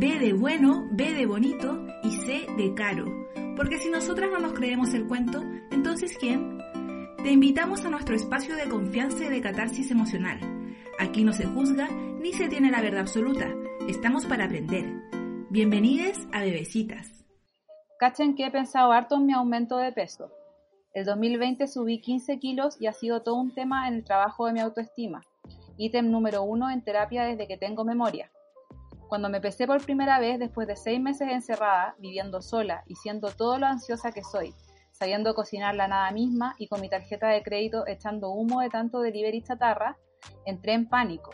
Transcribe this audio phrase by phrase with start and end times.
[0.00, 3.04] B de bueno, B de bonito y C de caro.
[3.56, 6.56] Porque si nosotras no nos creemos el cuento, entonces ¿quién?
[7.24, 10.38] Te invitamos a nuestro espacio de confianza y de catarsis emocional.
[11.00, 11.88] Aquí no se juzga
[12.20, 13.52] ni se tiene la verdad absoluta.
[13.88, 14.84] Estamos para aprender.
[15.50, 17.24] Bienvenidos a Bebecitas.
[17.98, 20.30] Cachen que he pensado harto en mi aumento de peso.
[20.94, 24.52] El 2020 subí 15 kilos y ha sido todo un tema en el trabajo de
[24.52, 25.26] mi autoestima.
[25.76, 28.30] Ítem número uno en terapia desde que tengo memoria.
[29.08, 33.30] Cuando me pesé por primera vez después de seis meses encerrada, viviendo sola y siendo
[33.30, 34.54] todo lo ansiosa que soy,
[34.92, 39.00] sabiendo cocinar la nada misma y con mi tarjeta de crédito echando humo de tanto
[39.00, 39.96] delivery chatarra,
[40.44, 41.30] entré en pánico.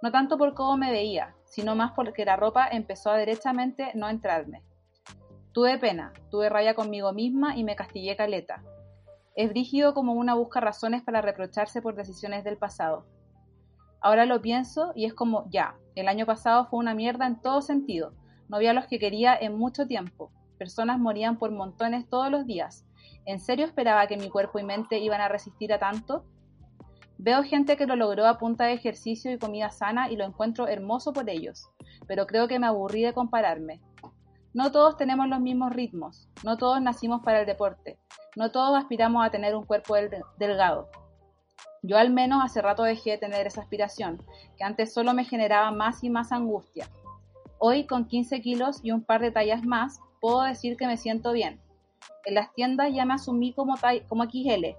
[0.00, 4.08] No tanto por cómo me veía, sino más porque la ropa empezó a derechamente no
[4.08, 4.62] entrarme.
[5.52, 8.62] Tuve pena, tuve rabia conmigo misma y me castillé caleta.
[9.34, 13.04] Es brígido como una busca razones para reprocharse por decisiones del pasado.
[14.06, 17.60] Ahora lo pienso y es como, ya, el año pasado fue una mierda en todo
[17.60, 18.12] sentido.
[18.48, 20.30] No había los que quería en mucho tiempo.
[20.58, 22.86] Personas morían por montones todos los días.
[23.24, 26.24] ¿En serio esperaba que mi cuerpo y mente iban a resistir a tanto?
[27.18, 30.68] Veo gente que lo logró a punta de ejercicio y comida sana y lo encuentro
[30.68, 31.68] hermoso por ellos,
[32.06, 33.80] pero creo que me aburrí de compararme.
[34.54, 37.98] No todos tenemos los mismos ritmos, no todos nacimos para el deporte,
[38.36, 39.96] no todos aspiramos a tener un cuerpo
[40.38, 40.90] delgado.
[41.86, 44.20] Yo al menos hace rato dejé de tener esa aspiración,
[44.58, 46.88] que antes solo me generaba más y más angustia.
[47.58, 51.30] Hoy, con 15 kilos y un par de tallas más, puedo decir que me siento
[51.30, 51.60] bien.
[52.24, 53.76] En las tiendas ya me asumí como,
[54.08, 54.74] como XL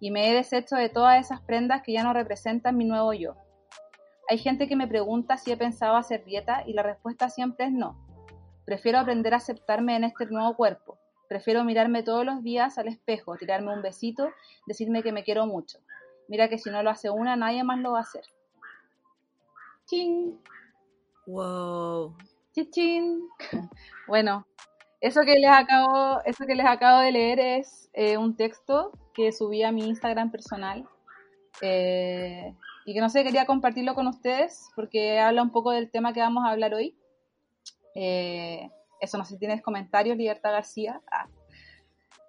[0.00, 3.36] y me he deshecho de todas esas prendas que ya no representan mi nuevo yo.
[4.28, 7.72] Hay gente que me pregunta si he pensado hacer dieta y la respuesta siempre es
[7.72, 7.96] no.
[8.66, 10.98] Prefiero aprender a aceptarme en este nuevo cuerpo.
[11.26, 14.28] Prefiero mirarme todos los días al espejo, tirarme un besito,
[14.66, 15.78] decirme que me quiero mucho.
[16.30, 18.22] Mira que si no lo hace una, nadie más lo va a hacer.
[19.84, 20.40] ¡Chin!
[21.26, 22.16] ¡Wow!
[22.70, 23.28] ¡Chin!
[24.06, 24.46] Bueno,
[25.00, 29.32] eso que les acabo, eso que les acabo de leer es eh, un texto que
[29.32, 30.88] subí a mi Instagram personal.
[31.62, 32.54] Eh,
[32.86, 36.20] y que no sé, quería compartirlo con ustedes porque habla un poco del tema que
[36.20, 36.96] vamos a hablar hoy.
[37.96, 38.70] Eh,
[39.00, 41.00] eso, no sé si tienes comentarios, Libertad García.
[41.10, 41.26] Ah.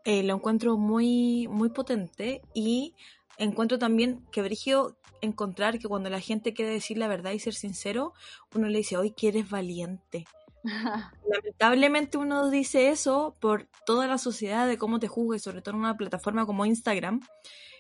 [0.06, 2.96] lo encuentro muy, muy potente y
[3.38, 7.54] encuentro también que Brigio encontrar que cuando la gente quiere decir la verdad y ser
[7.54, 8.14] sincero,
[8.56, 10.26] uno le dice, hoy que eres valiente.
[11.28, 15.82] Lamentablemente uno dice eso por toda la sociedad de cómo te juzgue, sobre todo en
[15.82, 17.22] una plataforma como Instagram.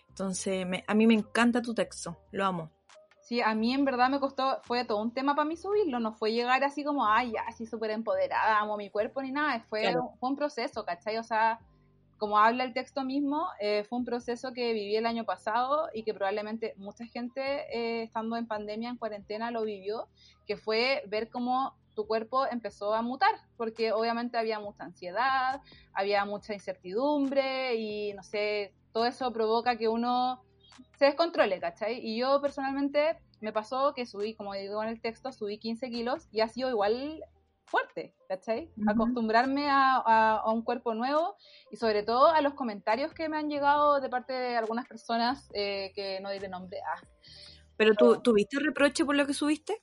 [0.09, 2.71] Entonces, a mí me encanta tu texto, lo amo.
[3.21, 6.11] Sí, a mí en verdad me costó, fue todo un tema para mí subirlo, no
[6.11, 9.93] fue llegar así como, ay, ya, así súper empoderada, amo mi cuerpo ni nada, fue,
[10.19, 11.17] fue un proceso, ¿cachai?
[11.17, 11.61] O sea,
[12.21, 16.03] como habla el texto mismo, eh, fue un proceso que viví el año pasado y
[16.03, 17.41] que probablemente mucha gente
[17.75, 20.07] eh, estando en pandemia, en cuarentena, lo vivió,
[20.45, 25.61] que fue ver cómo tu cuerpo empezó a mutar, porque obviamente había mucha ansiedad,
[25.93, 30.43] había mucha incertidumbre y no sé, todo eso provoca que uno
[30.99, 32.05] se descontrole, ¿cachai?
[32.05, 36.27] Y yo personalmente me pasó que subí, como digo en el texto, subí 15 kilos
[36.31, 37.23] y ha sido igual
[37.71, 38.69] fuerte, ¿cachai?
[38.85, 41.37] Acostumbrarme a, un cuerpo nuevo
[41.71, 45.49] y sobre todo a los comentarios que me han llegado de parte de algunas personas
[45.53, 46.79] eh, que no diré nombre.
[46.85, 47.01] Ah.
[47.77, 49.81] ¿Pero tú tuviste reproche por lo que subiste?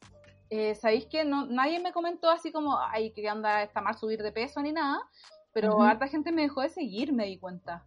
[0.51, 4.23] Eh, Sabéis que no, nadie me comentó así como, ay, que anda, está mal subir
[4.23, 5.01] de peso ni nada,
[5.53, 7.85] pero harta gente me dejó de seguir, me di cuenta.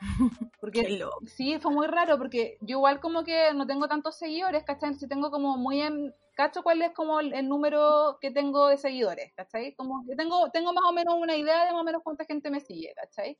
[0.60, 4.94] Porque sí, fue muy raro, porque yo igual como que no tengo tantos seguidores, ¿cachai?
[4.94, 9.32] Si tengo como muy en, cacho cuál es como el, número que tengo de seguidores,
[9.34, 9.74] ¿cachai?
[9.74, 12.48] Como que tengo, tengo más o menos una idea de más o menos cuánta gente
[12.50, 13.36] me sigue, ¿cachai?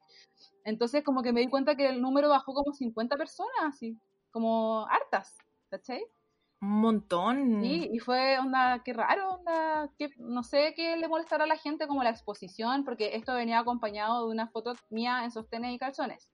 [0.64, 3.96] Entonces como que me di cuenta que el número bajó como 50 personas, así,
[4.32, 5.36] como hartas,
[5.70, 6.04] ¿cachai?
[6.60, 7.60] Un montón.
[7.62, 11.56] Sí, y fue onda, qué raro, onda, que no sé qué le molestará a la
[11.56, 15.78] gente como la exposición, porque esto venía acompañado de una foto mía en sostenes y
[15.78, 16.28] calzones.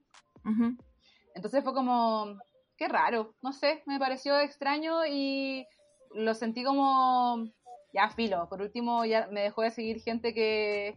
[1.34, 2.38] Entonces fue como,
[2.76, 5.66] qué raro, no sé, me pareció extraño y
[6.14, 7.44] lo sentí como,
[7.92, 10.96] ya filo, por último ya me dejó de seguir gente que,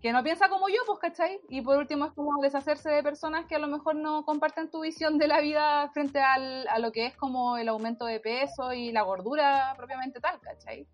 [0.00, 1.40] que no piensa como yo, pues, ¿cachai?
[1.48, 4.82] Y por último es como deshacerse de personas que a lo mejor no comparten tu
[4.82, 8.72] visión de la vida frente al, a lo que es como el aumento de peso
[8.72, 10.86] y la gordura propiamente tal, ¿cachai?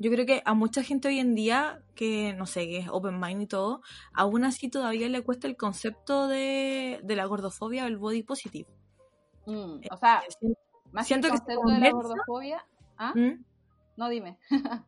[0.00, 3.20] Yo creo que a mucha gente hoy en día, que no sé, que es open
[3.20, 3.82] mind y todo,
[4.14, 8.66] aún así todavía le cuesta el concepto de, la gordofobia o el body positive.
[9.44, 10.54] Mm, o sea, eh,
[10.90, 12.66] más siento que el concepto de la gordofobia,
[12.96, 13.12] ¿Ah?
[13.14, 13.44] ¿Mm?
[13.98, 14.38] No, dime.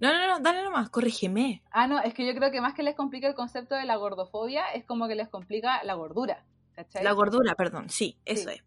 [0.00, 1.62] no, no, no, dale nomás, corrígeme.
[1.70, 3.94] Ah, no, es que yo creo que más que les complica el concepto de la
[3.94, 6.44] gordofobia, es como que les complica la gordura.
[6.74, 7.04] ¿cachai?
[7.04, 8.64] La gordura, perdón, sí, eso es.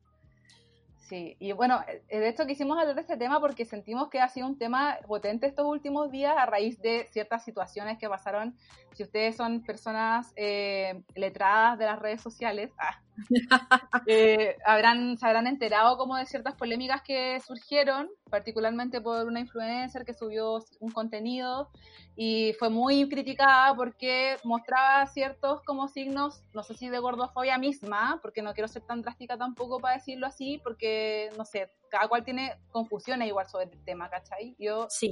[1.11, 4.29] Sí, y bueno, eh, de hecho quisimos hablar de este tema porque sentimos que ha
[4.29, 8.55] sido un tema potente estos últimos días a raíz de ciertas situaciones que pasaron.
[8.93, 13.01] Si ustedes son personas eh, letradas de las redes sociales, ah,
[14.07, 20.06] eh, habrán, se habrán enterado como de ciertas polémicas que surgieron, particularmente por una influencer
[20.06, 21.69] que subió un contenido
[22.15, 28.19] y fue muy criticada porque mostraba ciertos como signos, no sé si de gordofobia misma,
[28.21, 32.24] porque no quiero ser tan drástica tampoco para decirlo así, porque, no sé, cada cual
[32.24, 34.56] tiene confusiones igual sobre el tema, ¿cachai?
[34.59, 35.12] Yo, Sí.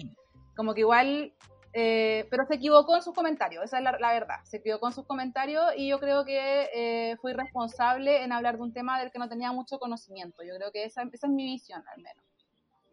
[0.56, 1.34] como que igual
[1.74, 4.38] eh, pero se equivocó en sus comentarios, esa es la, la, verdad.
[4.44, 8.64] Se equivocó en sus comentarios y yo creo que eh, fue irresponsable en hablar de
[8.64, 10.44] un tema del que no tenía mucho conocimiento.
[10.44, 12.24] Yo creo que esa, esa es mi visión, al menos.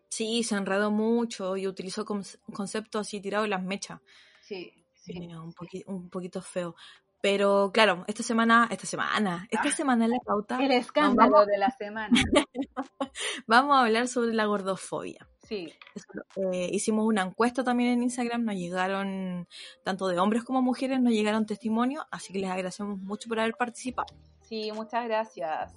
[0.08, 4.00] Sí, se enredó mucho y utilizó conceptos así tirados en las mechas.
[4.42, 5.18] Sí, sí.
[5.34, 6.74] Un, poqui un poquito feo.
[7.20, 10.62] Pero claro, esta semana, esta semana, esta ah, semana en la pauta.
[10.62, 12.10] El escándalo vamos, de la semana.
[13.46, 15.26] vamos a hablar sobre la gordofobia.
[15.48, 15.72] Sí.
[16.36, 19.46] Eh, hicimos una encuesta también en Instagram, nos llegaron,
[19.84, 23.54] tanto de hombres como mujeres, nos llegaron testimonios, así que les agradecemos mucho por haber
[23.54, 24.08] participado.
[24.42, 25.72] Sí, muchas gracias.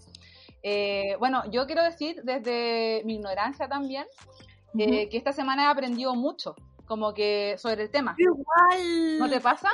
[0.64, 4.06] Eh, bueno, yo quiero decir desde mi ignorancia también,
[4.74, 4.94] uh -huh.
[5.04, 6.56] eh, que esta semana he aprendido mucho,
[6.86, 8.16] como que sobre el tema.
[8.18, 9.20] Igual.
[9.20, 9.70] ¿No te pasa?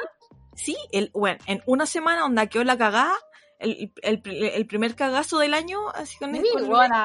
[0.56, 3.14] Sí, el, bueno, en una semana onda quedó la cagada,
[3.60, 6.96] el, el, el, primer cagazo del año, así con sí, bueno,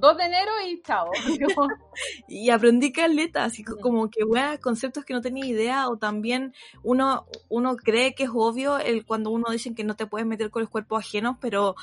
[0.00, 1.10] 2 de enero y chao.
[2.28, 7.26] y aprendí caleta, así como que, bueno, conceptos que no tenía idea, o también uno,
[7.48, 10.62] uno cree que es obvio el cuando uno dicen que no te puedes meter con
[10.62, 11.74] los cuerpos ajenos, pero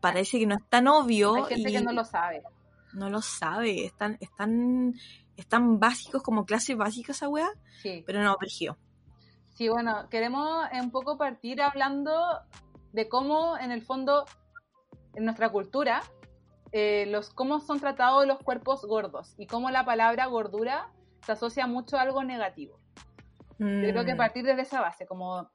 [0.00, 1.36] parece que no es tan obvio.
[1.36, 2.42] Hay gente y que no lo sabe.
[2.92, 4.94] No lo sabe, están, están,
[5.36, 7.48] están básicos, como clases básicas esa weá,
[7.82, 8.02] sí.
[8.06, 8.78] pero no, Brigio.
[9.50, 12.12] Sí, bueno, queremos un poco partir hablando
[12.92, 14.24] de cómo en el fondo
[15.14, 16.02] en nuestra cultura
[16.72, 20.90] eh, los cómo son tratados los cuerpos gordos y cómo la palabra gordura
[21.24, 22.78] se asocia mucho a algo negativo.
[23.58, 23.82] Mm.
[23.84, 24.18] Yo creo que Mm.
[24.18, 25.50] partir desde esa base, como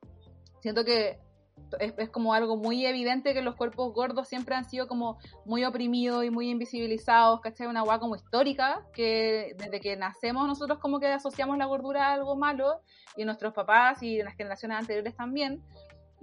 [0.62, 1.20] siento que
[1.80, 5.64] es, es, como algo muy evidente que los cuerpos gordos siempre han sido como muy
[5.66, 7.68] oprimidos y muy invisibilizados, ¿cachai?
[7.68, 12.14] Una guay como histórica, que desde que nacemos nosotros como que asociamos la gordura a
[12.14, 12.82] algo malo,
[13.16, 15.64] y nuestros papás y las generaciones anteriores también.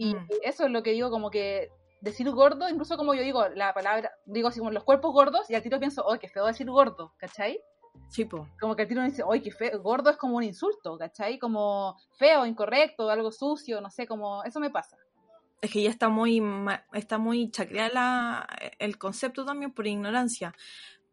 [0.00, 0.28] Y mm.
[0.44, 1.70] eso es lo que digo, como que
[2.00, 5.54] decir gordo, incluso como yo digo la palabra, digo así como los cuerpos gordos, y
[5.54, 7.60] al tiro pienso, oh, qué feo decir gordo, ¿cachai?
[8.08, 8.48] Sí, po.
[8.58, 11.38] Como que al tiro dice, oye, qué feo, gordo es como un insulto, ¿cachai?
[11.38, 14.96] Como feo, incorrecto, algo sucio, no sé, como, eso me pasa.
[15.60, 16.42] Es que ya está muy,
[16.94, 18.48] está muy chacreada
[18.78, 20.54] el concepto también por ignorancia.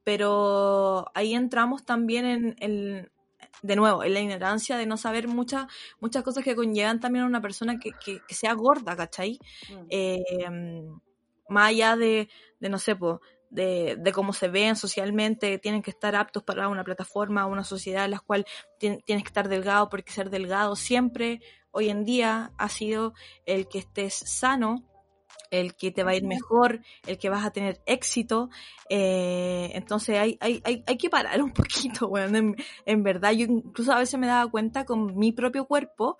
[0.06, 3.12] Pero ahí entramos también en, el
[3.62, 5.68] de nuevo, en la ignorancia de no saber muchas
[6.00, 9.40] muchas cosas que conllevan también a una persona que, que, que sea gorda, ¿cachai?
[9.70, 9.86] Mm.
[9.90, 10.24] Eh,
[11.50, 15.92] más allá de, de no sé, po, de, de, cómo se ven socialmente, tienen que
[15.92, 18.46] estar aptos para una plataforma, una sociedad en la cual
[18.80, 23.14] tienes que estar delgado, porque ser delgado siempre, hoy en día, ha sido
[23.46, 24.87] el que estés sano,
[25.52, 28.50] el que te va a ir mejor, el que vas a tener éxito.
[28.90, 32.56] Eh, entonces hay, hay, hay, hay, que parar un poquito, bueno, en,
[32.86, 33.32] en, verdad.
[33.32, 36.18] Yo incluso a veces me daba cuenta con mi propio cuerpo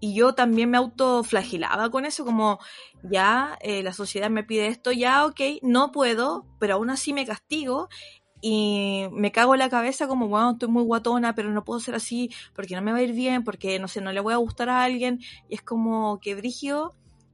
[0.00, 2.58] y yo también me autoflagelaba con eso, como
[3.04, 7.24] ya eh, la sociedad me pide esto, ya ok, no puedo, pero aún así me
[7.24, 7.88] castigo
[8.44, 11.94] y me cago en la cabeza como, bueno, estoy muy guatona, pero no puedo ser
[11.94, 14.38] así porque no me va a ir bien, porque no sé, no le voy a
[14.38, 15.20] gustar a alguien.
[15.48, 16.92] Y es como que brigio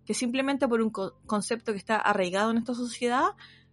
[0.09, 3.27] que simplemente por un co concepto que está arraigado en esta sociedad,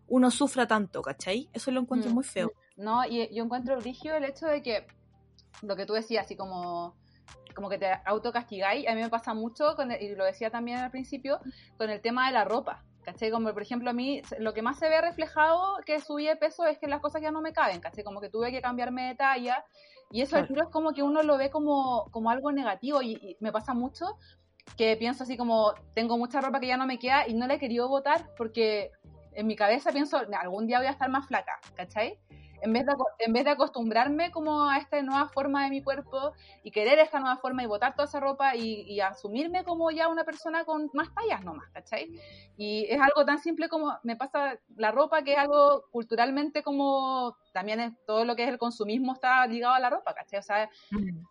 [0.10, 1.48] uno sufra tanto, ¿cachai?
[1.54, 2.13] Eso lo encuentro mm.
[2.13, 2.51] muy feo.
[2.75, 4.86] No, y yo encuentro brigio el hecho de que
[5.62, 6.98] lo que tú decías, así como
[7.56, 10.80] como que te autocastigáis, a mí me pasa mucho, con el, y lo decía también
[10.80, 11.39] al principio,
[11.77, 13.32] con el tema de la ropa, ¿cachai?
[13.32, 16.65] Como por ejemplo a mí, lo que más se ve reflejado que subí de peso
[16.65, 18.04] es que las cosas ya no me caben, ¿cachai?
[18.04, 19.63] Como que tuve que cambiarme de talla,
[20.12, 20.63] y eso claro.
[20.63, 24.18] es como que uno lo ve como, como algo negativo, y, y me pasa mucho
[24.77, 27.55] que pienso así como, tengo mucha ropa que ya no me queda y no la
[27.55, 28.91] he querido botar porque
[29.34, 32.17] en mi cabeza pienso, algún día voy a estar más flaca, ¿cachai?
[32.65, 36.34] En vez, de, en vez de acostumbrarme como a esta nueva forma de mi cuerpo
[36.63, 40.07] y querer esta nueva forma y botar toda esa ropa y, y asumirme como ya
[40.07, 42.10] una persona con más tallas nomás, ¿cachai?
[42.57, 47.38] Y es algo tan simple como me pasa la ropa, que es algo culturalmente como
[47.53, 50.39] también es, todo lo que es el consumismo está ligado a la ropa, ¿cachai?
[50.39, 50.67] O sea,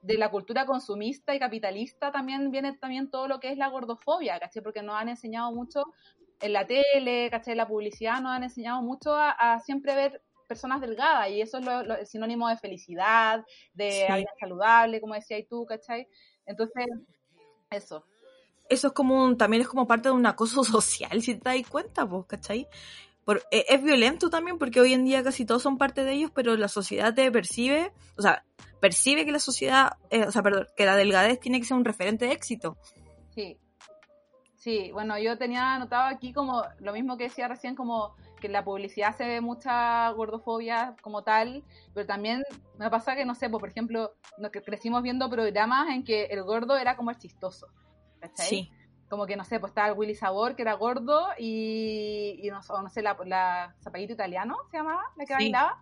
[0.03, 4.39] de la cultura consumista y capitalista también viene también todo lo que es la gordofobia,
[4.39, 4.63] ¿cachai?
[4.63, 5.83] Porque nos han enseñado mucho
[6.41, 7.57] en la tele, ¿cachai?
[7.57, 11.65] La publicidad nos han enseñado mucho a, a siempre ver personas delgadas y eso es
[11.65, 14.03] lo, lo, el sinónimo de felicidad, de sí.
[14.13, 16.09] alguien saludable, como decías tú, ¿cachai?
[16.47, 16.87] Entonces,
[17.71, 18.05] eso.
[18.69, 21.69] Eso es como un, también es como parte de un acoso social, si te das
[21.69, 22.69] cuenta, vos, ¿cachai?
[23.25, 26.31] por, e- es violento también porque hoy en día casi todos son parte de ellos,
[26.35, 28.45] pero la sociedad te percibe, o sea,
[28.81, 31.85] percibe que la sociedad, eh, o sea, perdón, que la delgadez tiene que ser un
[31.85, 32.77] referente de éxito.
[33.35, 33.59] Sí.
[34.57, 38.53] Sí, bueno, yo tenía anotado aquí como lo mismo que decía recién, como que en
[38.53, 42.43] la publicidad se ve mucha gordofobia como tal, pero también
[42.79, 46.25] me pasa que, no sé, pues, por ejemplo, no- que crecimos viendo programas en que
[46.27, 47.69] el gordo era como el chistoso.
[48.21, 48.47] ¿Cachai?
[48.47, 48.71] Sí.
[49.09, 52.61] Como que, no sé, pues estaba el Willy Sabor, que era gordo, y, y no,
[52.69, 55.45] o no sé, la, la Zapallito Italiano se llamaba, la que Sí.
[55.45, 55.81] bailaba.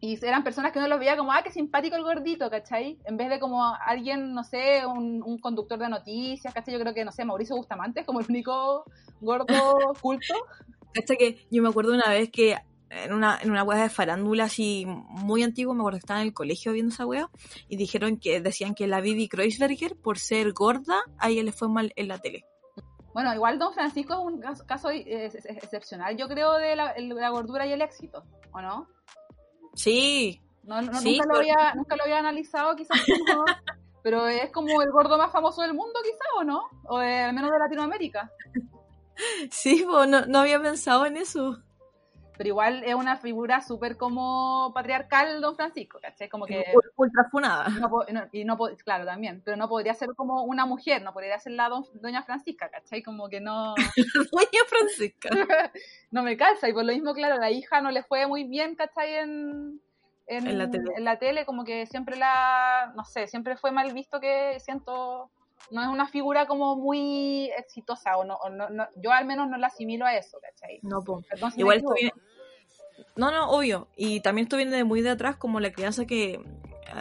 [0.00, 2.98] Y eran personas que uno los veía como, ah, qué simpático el gordito, ¿cachai?
[3.06, 6.74] En vez de como alguien, no sé, un, un conductor de noticias, ¿cachai?
[6.74, 8.84] Yo creo que, no sé, Mauricio Bustamante es como el único
[9.22, 9.46] gordo
[10.02, 10.34] culto.
[10.98, 12.56] Hasta que yo me acuerdo una vez que
[12.90, 16.28] en una, en una wea de farándula así muy antigua, me acuerdo que estaba en
[16.28, 17.28] el colegio viendo esa wea,
[17.68, 21.68] y dijeron que decían que la Bibi Kreuzberger, por ser gorda, a ella le fue
[21.68, 22.44] mal en la tele.
[23.12, 26.94] Bueno, igual Don Francisco es un caso, caso, ex- ex- excepcional, yo creo, de la,
[26.98, 28.88] la gordura y el éxito, ¿o no?
[29.74, 32.96] Sí, No, no- Sí, nunca, lo había, nunca lo había analizado, quizás
[33.28, 33.44] no,
[34.02, 36.62] pero es como el gordo más famoso del mundo, quizás, ¿o no?
[36.88, 38.30] O de- al menos de Latinoamérica.
[39.50, 41.58] sí, no, no había pensado en eso.
[42.36, 46.28] Pero igual es una figura súper como patriarcal Don Francisco, ¿cachai?
[46.28, 46.64] Como que...
[46.74, 47.68] Ul- Ultra funada.
[47.68, 51.12] no po- no- y no claro, también, pero no podría ser como una mujer, no
[51.12, 53.04] podría ser la don- doña Francisca, ¿cachai?
[53.04, 53.74] Como que no,
[54.32, 55.28] Doña Francisca.
[56.10, 56.68] no me calza.
[56.68, 59.14] Y por lo mismo, claro, la hija no le fue muy bien, ¿cachai?
[59.14, 59.80] En,
[60.26, 60.90] en, En la tele.
[60.96, 65.30] en la tele, como que siempre la, no sé, siempre fue mal visto que siento,
[65.70, 69.48] no es una figura como muy exitosa, o no, o no, no- yo al menos
[69.48, 70.80] no la asimilo a eso, ¿cachai?
[70.82, 71.94] No, si me Igual esto equivoco.
[71.94, 72.12] viene...
[73.16, 73.88] No, no, obvio.
[73.96, 76.34] Y también esto viene de muy de atrás, como la crianza que...
[76.34, 76.40] eh,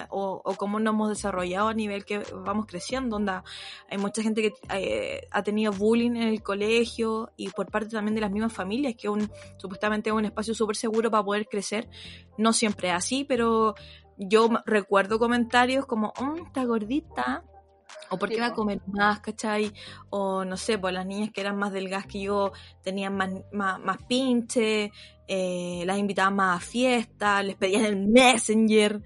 [0.10, 3.16] O, o cómo nos hemos desarrollado a nivel que vamos creciendo.
[3.18, 3.44] Onda,
[3.90, 8.16] hay mucha gente que eh, ha tenido bullying en el colegio y por parte también
[8.16, 11.90] de las mismas familias, que un, supuestamente es un espacio súper seguro para poder crecer.
[12.38, 13.76] No siempre es así, pero
[14.18, 17.44] yo recuerdo comentarios como, oh, está gordita.
[18.10, 19.72] O por qué Sí, va a comer más, ¿cachai?
[20.10, 22.52] O no sé, pues las niñas que eran más delgadas que yo
[22.84, 24.92] tenían más, más, más pinche,
[25.28, 29.02] eh, las invitaban más a fiestas, les pedían el messenger.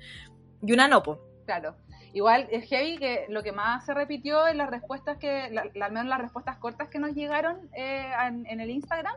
[0.62, 1.20] Y una no, pues.
[1.46, 1.76] Claro.
[2.14, 5.86] Igual es heavy que lo que más se repitió en las respuestas que, la- la-
[5.86, 9.14] al menos las respuestas cortas que nos llegaron eh, en, en el Instagram,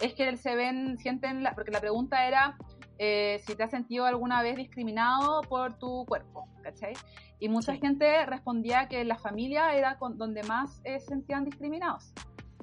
[0.00, 2.56] es que se ven, sienten, la- porque la pregunta era
[2.98, 6.94] eh, si te has sentido alguna vez discriminado por tu cuerpo, ¿cachai?
[7.38, 7.80] Y mucha Sí.
[7.80, 12.12] gente respondía que la familia era con- donde más eh, se sentían discriminados.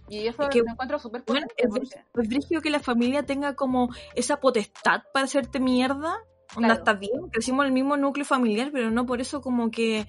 [0.10, 1.70] Y eso Es que, lo encuentro súper Bueno, es
[2.14, 6.16] brígido- que la familia tenga como esa potestad para hacerte mierda.
[6.56, 6.74] Onda, Claro.
[6.74, 10.06] está bien, crecimos en el mismo núcleo familiar, pero no por eso como que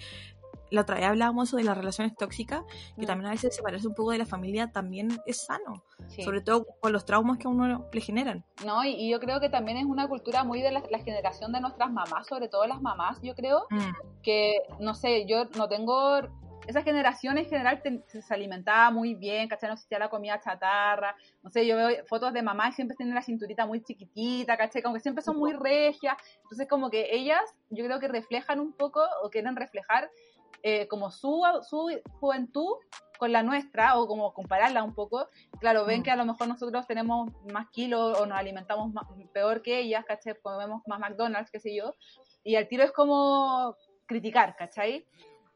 [0.75, 2.63] la otra vez hablábamos de las relaciones tóxicas,
[2.97, 6.23] que Mm, también a veces separarse un poco de la familia también es sano, sí.
[6.23, 8.45] sobre todo con los traumas que a uno le generan.
[8.65, 11.53] No, y, y yo creo que también es una cultura muy de la, la generación
[11.53, 13.67] de nuestras mamás, sobre todo las mamás, yo creo,
[14.23, 16.21] que, no sé, yo no tengo...
[16.67, 19.69] Esa generación en general te- se alimentaba muy bien, ¿cachai?
[19.69, 23.15] No existía la comida chatarra, no sé, yo veo fotos de mamá y siempre tienen
[23.15, 24.81] la cinturita muy chiquitita, ¿cachai?
[24.81, 28.73] Como que siempre son muy regias, entonces como que ellas, yo creo que reflejan un
[28.73, 30.09] poco o quieren reflejar
[30.67, 31.91] eh, como su, su
[32.21, 32.73] juventud
[33.19, 35.29] con la nuestra o como compararla un poco.
[35.61, 36.03] Claro, ven Mm.
[36.03, 40.05] que a lo mejor nosotros tenemos más kilos o nos alimentamos más- peor que ellas,
[40.07, 40.35] ¿cachai?
[40.43, 41.95] Comemos más McDonald's, qué sé yo.
[42.43, 45.07] Y al tiro es como criticar, ¿cachai?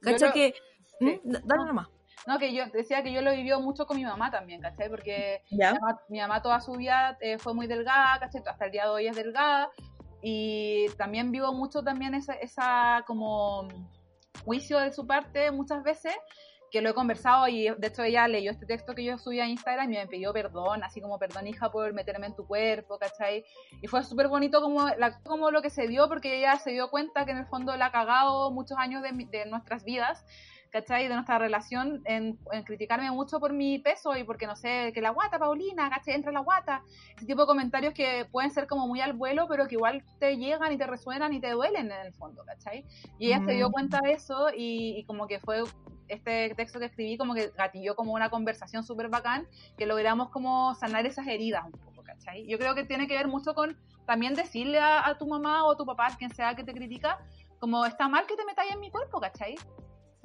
[0.03, 0.55] Yo ¿Cacha creo- que...
[0.99, 1.21] sí.
[1.25, 1.33] ¿Mm?
[1.33, 1.65] Dale No.
[1.67, 1.89] nomás.
[2.27, 4.91] No, que yo decía que yo lo vivió mucho con mi mamá también, ¿cachai?
[4.91, 5.73] Porque ¿Ya?
[5.73, 8.43] mi mamá, mi mamá toda su vida eh, fue muy delgada, ¿cachai?
[8.47, 9.71] Hasta el día de hoy es delgada.
[10.21, 13.67] Y también vivo mucho también esa, esa como
[14.45, 16.15] juicio de su parte muchas veces,
[16.71, 19.47] que lo he conversado y de hecho ella leyó este texto que yo subí a
[19.47, 23.45] Instagram y me pidió perdón, así como perdón hija por meterme en tu cuerpo, ¿cachai?
[23.81, 26.91] Y fue súper bonito como, la, como lo que se dio, porque ella se dio
[26.91, 30.25] cuenta que en el fondo la ha cagado muchos años de, de nuestras vidas
[30.71, 31.09] ¿cachai?
[31.09, 35.01] De nuestra relación en, en criticarme mucho por mi peso y porque, no sé, que
[35.01, 36.15] la guata, Paulina, ¿cachai?
[36.15, 36.83] Entra la guata.
[37.17, 40.37] Ese tipo de comentarios que pueden ser como muy al vuelo, pero que igual te
[40.37, 42.85] llegan y te resuenan y te duelen en el fondo, ¿cachai?
[43.19, 43.73] Y ella se dio Mm.
[43.73, 45.63] cuenta de eso y, y como que fue
[46.09, 49.47] este texto que escribí como que gatilló como una conversación súper bacán,
[49.77, 52.47] que logramos como sanar esas heridas un poco, ¿cachai?
[52.47, 55.73] Yo creo que tiene que ver mucho con también decirle a, a tu mamá o
[55.73, 57.19] a tu papá, quien sea que te critica,
[57.59, 59.57] como está mal que te metáis en mi cuerpo, ¿cachai?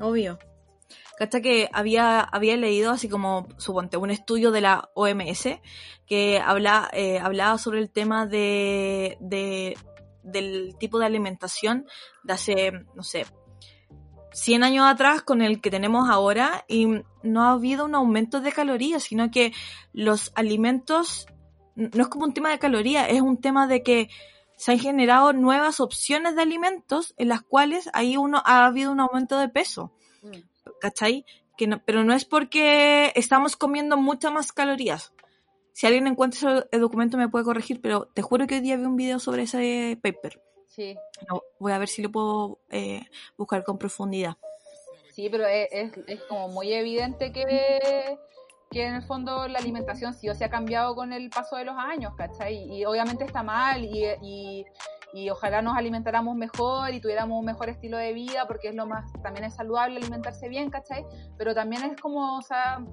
[0.04, 0.38] Obvio.
[1.18, 5.62] Cacha que había, había leído así como, suponte, un estudio de la OMS
[6.08, 9.78] que habla, eh, hablaba sobre el tema de, de-
[10.24, 11.86] del tipo de alimentación
[12.24, 13.26] de hace, no sé,
[14.32, 16.88] 100 años atrás con el que tenemos ahora y
[17.22, 19.54] no ha habido un aumento de calorías, sino que
[19.94, 21.28] los alimentos
[21.76, 24.10] no es como un tema de calorías, es un tema de que
[24.64, 29.02] se han generado nuevas opciones de alimentos en las cuales ahí uno ha habido un
[29.02, 29.92] aumento de peso.
[30.22, 30.38] Mm.
[30.80, 31.26] ¿Cachai?
[31.58, 35.12] Que no, pero no es porque estamos comiendo muchas más calorías.
[35.74, 38.86] Si alguien encuentra ese documento me puede corregir, pero te juro que hoy día vi
[38.86, 40.42] un video sobre ese paper.
[40.70, 40.96] Sí.
[41.60, 43.02] voy a ver si lo puedo eh,
[43.36, 44.38] buscar con profundidad.
[45.12, 48.18] Sí, pero es, es, como muy evidente que,
[48.74, 51.66] que en el fondo la alimentación sí o se ha cambiado con el paso de
[51.66, 52.66] los años, ¿cachai?
[52.70, 54.66] Y obviamente está mal y, y,
[55.14, 58.86] y, ojalá nos alimentáramos mejor y tuviéramos un mejor estilo de vida porque es lo
[58.88, 61.06] más, también es saludable alimentarse bien, ¿cachai?
[61.38, 62.84] Pero también es como, o sea,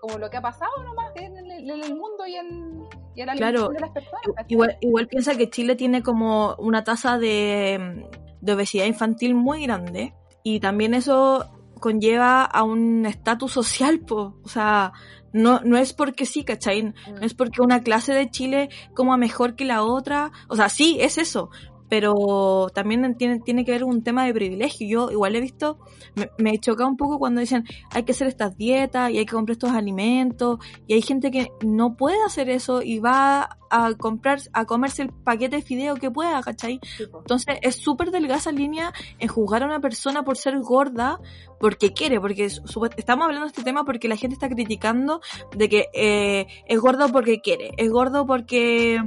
[0.00, 2.84] como lo que ha pasado nomás en el, en el mundo y en,
[3.14, 4.22] y en la claro, de las personas.
[4.48, 8.06] Igual, igual piensa que Chile tiene como una tasa de,
[8.40, 11.48] de obesidad infantil muy grande y también eso
[11.82, 14.38] conlleva a un estatus social, po.
[14.42, 14.92] o sea,
[15.32, 16.82] no, no es porque sí, ¿cachai?
[16.82, 17.22] No mm.
[17.22, 21.18] es porque una clase de Chile coma mejor que la otra, o sea, sí, es
[21.18, 21.50] eso,
[21.92, 24.88] pero también tiene, tiene que ver un tema de privilegio.
[24.88, 25.76] Yo igual he visto,
[26.14, 29.34] me, me choca un poco cuando dicen hay que hacer estas dietas y hay que
[29.34, 34.38] comprar estos alimentos y hay gente que no puede hacer eso y va a comprar,
[34.54, 36.80] a comerse el paquete de fideo que pueda, ¿cachai?
[36.98, 41.20] Entonces es súper delgada esa línea en juzgar a una persona por ser gorda
[41.60, 45.20] porque quiere, porque estamos hablando de este tema porque la gente está criticando
[45.54, 48.98] de que eh, es gordo porque quiere, es gordo porque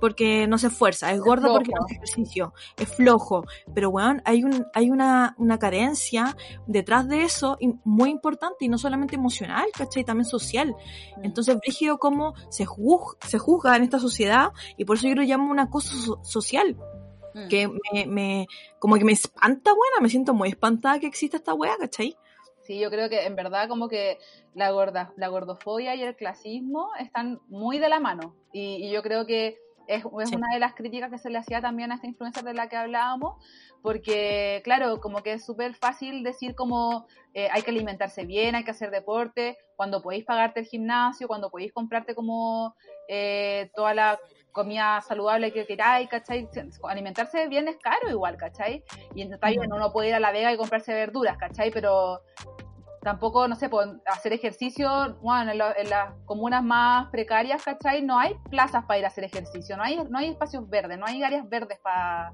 [0.00, 4.44] porque no se esfuerza, es gordo porque no hace ejercicio, es flojo, pero bueno, hay
[4.44, 6.36] un, hay una, una carencia
[6.66, 10.04] detrás de eso muy importante y no solamente emocional, ¿cachai?
[10.04, 10.74] También social.
[11.16, 11.24] Mm.
[11.24, 15.22] Entonces, brígido cómo se juzga, se juzga en esta sociedad y por eso yo lo
[15.22, 16.76] llamo una cosa social.
[17.34, 17.48] Mm.
[17.48, 18.46] Que me, me,
[18.78, 22.16] como que me espanta, buena, me siento muy espantada que exista esta wea, ¿cachai?
[22.62, 24.18] Sí, yo creo que en verdad como que
[24.54, 28.34] la gorda, la gordofobia y el clasismo están muy de la mano.
[28.52, 31.92] Y, y yo creo que es, una de las críticas que se le hacía también
[31.92, 33.44] a esta influencer de la que hablábamos,
[33.82, 38.64] porque claro, como que es súper fácil decir como eh, hay que alimentarse bien, hay
[38.64, 42.74] que hacer deporte, cuando podéis pagarte el gimnasio, cuando podéis comprarte como
[43.08, 44.18] eh, toda la
[44.52, 46.48] comida saludable que queráis, ¿cachai?
[46.84, 48.84] Alimentarse bien es caro igual, ¿cachai?
[49.14, 51.70] Y está bien, uno puede ir a la vega y comprarse verduras, ¿cachai?
[51.72, 52.20] Pero
[53.04, 53.70] tampoco, no sé,
[54.06, 58.02] hacer ejercicio, bueno, en, las comunas más precarias, ¿cachai?
[58.02, 61.06] No hay plazas para ir a hacer ejercicio, no hay, no hay espacios verdes, no
[61.06, 62.32] hay áreas verdes para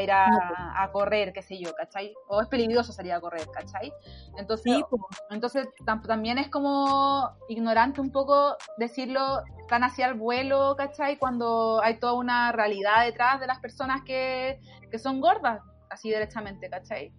[0.00, 2.14] ir a, correr, qué sé yo, ¿cachai?
[2.28, 3.92] O es peligroso salir a correr, ¿cachai?
[4.38, 4.82] Entonces,
[5.30, 5.68] entonces
[6.06, 11.18] también es como ignorante un poco decirlo tan hacia el vuelo, ¿cachai?
[11.18, 16.68] Cuando hay toda una realidad detrás de las personas que, que son gordas, así derechamente,
[16.68, 17.12] ¿cachai?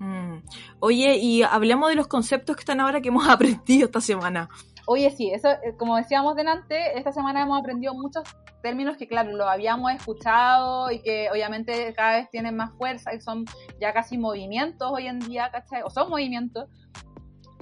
[0.00, 0.38] Mm.
[0.80, 4.48] Oye, y hablemos de los conceptos que están ahora que hemos aprendido esta semana.
[4.86, 8.24] Oye, sí, eso, eh, como decíamos delante, esta semana hemos aprendido muchos
[8.62, 13.20] términos que, claro, lo habíamos escuchado y que obviamente cada vez tienen más fuerza y
[13.20, 13.44] son
[13.78, 15.82] ya casi movimientos hoy en día, ¿cachai?
[15.82, 16.68] O son movimientos,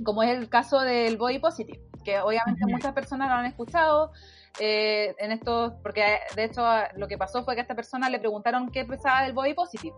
[0.05, 4.13] como es el caso del body positive, que obviamente muchas personas lo han escuchado.
[4.61, 6.63] Eh, en esto, porque de hecho
[6.97, 9.95] lo que pasó fue que a esta persona le preguntaron qué pensaba del body positive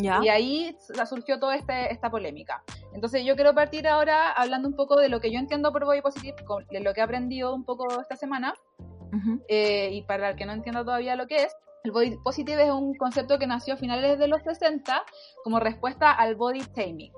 [0.00, 0.76] y ahí
[1.06, 2.62] surgió toda este, esta polémica.
[2.94, 6.00] Entonces yo quiero partir ahora hablando un poco de lo que yo entiendo por body
[6.00, 6.36] positive,
[6.70, 8.54] de lo que he aprendido un poco esta semana,
[9.48, 12.70] eh, y para el que no entienda todavía lo que es, el body positive es
[12.70, 15.02] un concepto que nació a finales de los 60
[15.44, 17.12] como respuesta al body taming.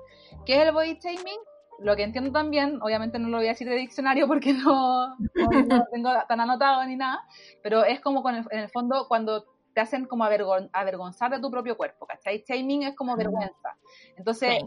[0.45, 1.39] ¿Qué es el body taming?
[1.79, 5.15] Lo que entiendo también, obviamente no lo voy a decir de diccionario porque no, no,
[5.91, 7.21] tengo tan anotado ni nada,
[7.61, 11.75] pero es como con en el fondo cuando te hacen como avergonzar de tu propio
[11.75, 12.43] cuerpo, ¿cachai?
[12.47, 13.77] Shaming es como vergüenza.
[14.15, 14.63] Entonces,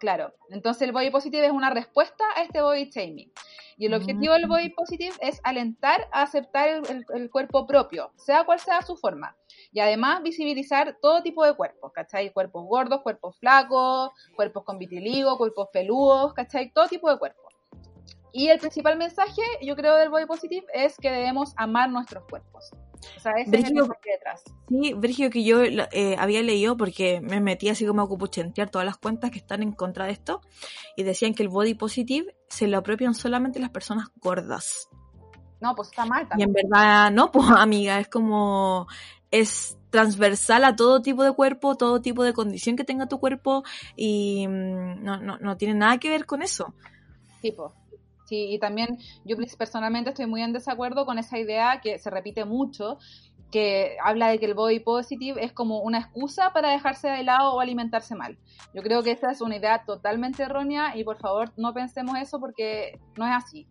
[0.00, 3.30] claro, entonces el body positive es una respuesta a este body shaming.
[3.76, 6.80] Y el objetivo del body positive es alentar a aceptar
[7.14, 9.36] el, cuerpo propio, sea cual sea su forma.
[9.70, 12.32] Y además visibilizar todo tipo de cuerpos, ¿cachai?
[12.32, 16.72] Cuerpos gordos, cuerpos flacos, cuerpos con vitiligo, cuerpos peludos, ¿cachai?
[16.72, 17.52] Todo tipo de cuerpos.
[18.32, 22.70] Y el principal mensaje, yo creo, del body positive es que debemos amar nuestros cuerpos.
[23.16, 24.42] O sea, ese es el detrás.
[24.68, 28.86] Sí, Virgilio, que yo eh, había leído porque me metí así como a cupuchentear todas
[28.86, 30.40] las cuentas que están en contra de esto
[30.96, 34.88] y decían que el body positive se lo apropian solamente las personas gordas.
[35.60, 36.48] No, pues está mal también.
[36.48, 38.86] Y en verdad, no, pues amiga, es como,
[39.30, 43.64] es transversal a todo tipo de cuerpo, todo tipo de condición que tenga tu cuerpo
[43.96, 46.74] y mm, no, no, no tiene nada que ver con eso.
[47.40, 47.74] Tipo.
[48.26, 52.44] Sí, y también yo personalmente estoy muy en desacuerdo con esa idea que se repite
[52.44, 52.98] mucho,
[53.50, 57.54] que habla de que el body positive es como una excusa para dejarse de lado
[57.54, 58.36] o alimentarse mal.
[58.74, 62.40] Yo creo que esa es una idea totalmente errónea y por favor no pensemos eso
[62.40, 63.66] porque no es así.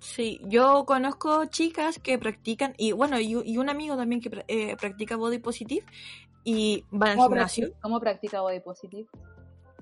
[0.00, 4.76] Sí, yo conozco chicas que practican, y bueno, y, y un amigo también que eh,
[4.76, 5.86] practica body positive
[6.42, 7.72] y van al ¿Cómo, gimnasio.
[7.80, 9.06] ¿Cómo practica body positive?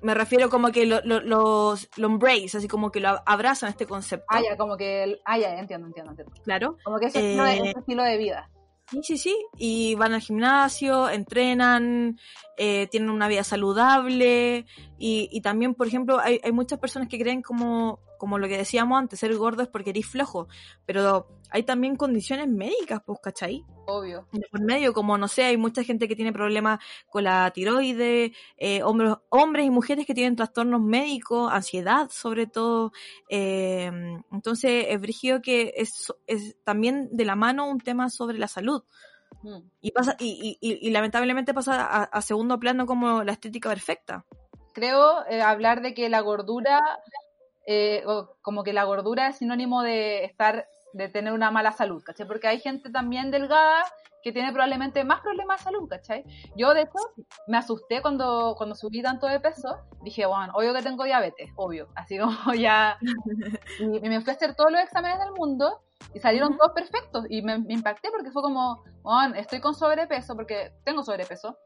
[0.02, 3.86] Me refiero como que lo, lo, los, lo embrace, así como que lo abrazan este
[3.86, 4.24] concepto.
[4.28, 5.02] Ah, ya, como que...
[5.04, 6.32] el- Ah, ya, entiendo, entiendo, entiendo.
[6.42, 6.76] Claro.
[6.84, 8.50] Como que ese estilo, de, Eh, ese estilo de vida.
[8.90, 9.36] Sí, sí, sí.
[9.56, 12.18] Y van al gimnasio, entrenan,
[12.56, 14.66] eh, tienen una vida saludable.
[14.98, 18.58] Y, y también, por ejemplo, hay, hay muchas personas que creen como, como lo que
[18.58, 20.46] decíamos antes, ser gordo es porque eres flojo.
[20.84, 23.64] Pero hay también condiciones médicas, pues, ¿cachai?
[23.86, 24.28] Obvio.
[24.50, 26.78] por medio, como no sé, hay mucha gente que tiene problemas
[27.08, 32.92] con la tiroides, eh, hombres, hombres y mujeres que tienen trastornos médicos, ansiedad sobre todo.
[33.30, 33.90] eh,
[34.30, 38.84] entonces es brígido que es, es también de la mano un tema sobre la salud.
[39.42, 39.60] Mm.
[39.80, 43.70] Y pasa, y, y, y, y lamentablemente pasa a, a segundo plano como la estética
[43.70, 44.26] perfecta.
[44.72, 46.80] Creo eh, hablar de que la gordura,
[47.72, 52.02] eh, o como que la gordura es sinónimo de estar, de tener una mala salud,
[52.02, 52.26] ¿cachai?
[52.26, 53.84] Porque hay gente también delgada
[54.24, 56.24] que tiene probablemente más problemas de salud, ¿cachai?
[56.56, 56.98] Yo, de hecho,
[57.46, 59.78] me asusté cuando, cuando subí tanto de peso.
[60.02, 61.86] Dije, bueno, obvio que tengo diabetes, obvio.
[61.94, 62.98] Así como ya...
[63.78, 65.80] Y, y me fui a hacer todos los exámenes del mundo
[66.12, 67.24] y salieron todos perfectos.
[67.30, 71.56] Y me, me impacté porque fue como, bueno, estoy con sobrepeso, porque tengo sobrepeso.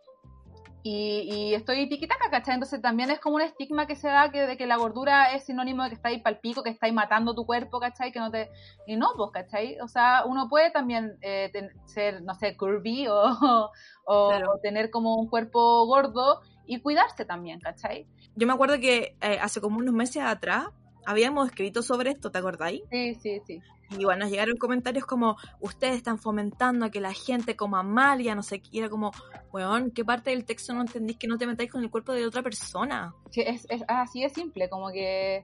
[0.87, 2.55] Y, y estoy tiquitaca, ¿cachai?
[2.55, 5.45] Entonces también es como un estigma que se da que, de que la gordura es
[5.45, 8.13] sinónimo de que estáis palpico, que estáis matando tu cuerpo, ¿cachai?
[8.13, 8.51] Que no te...
[8.87, 9.81] Y no, pues, ¿cachai?
[9.81, 13.17] O sea, uno puede también eh, ten- ser, no sé, curvy o,
[14.05, 14.59] o Claro.
[14.63, 18.07] tener como un cuerpo gordo y cuidarse también, ¿cachai?
[18.37, 20.67] Yo me acuerdo que eh, hace como unos meses atrás
[21.07, 22.83] habíamos escrito sobre esto, ¿te acordáis?
[22.91, 23.63] Sí, sí, sí.
[23.99, 28.23] Y bueno, nos llegaron comentarios como, ustedes están fomentando a que la gente coma mal,
[28.23, 29.13] ya no sé qué, y era como,
[29.53, 32.27] weón, ¿qué parte del texto no entendís que no te metáis con el cuerpo de
[32.27, 33.15] otra persona?
[33.31, 35.43] Sí, es, es así de simple, como que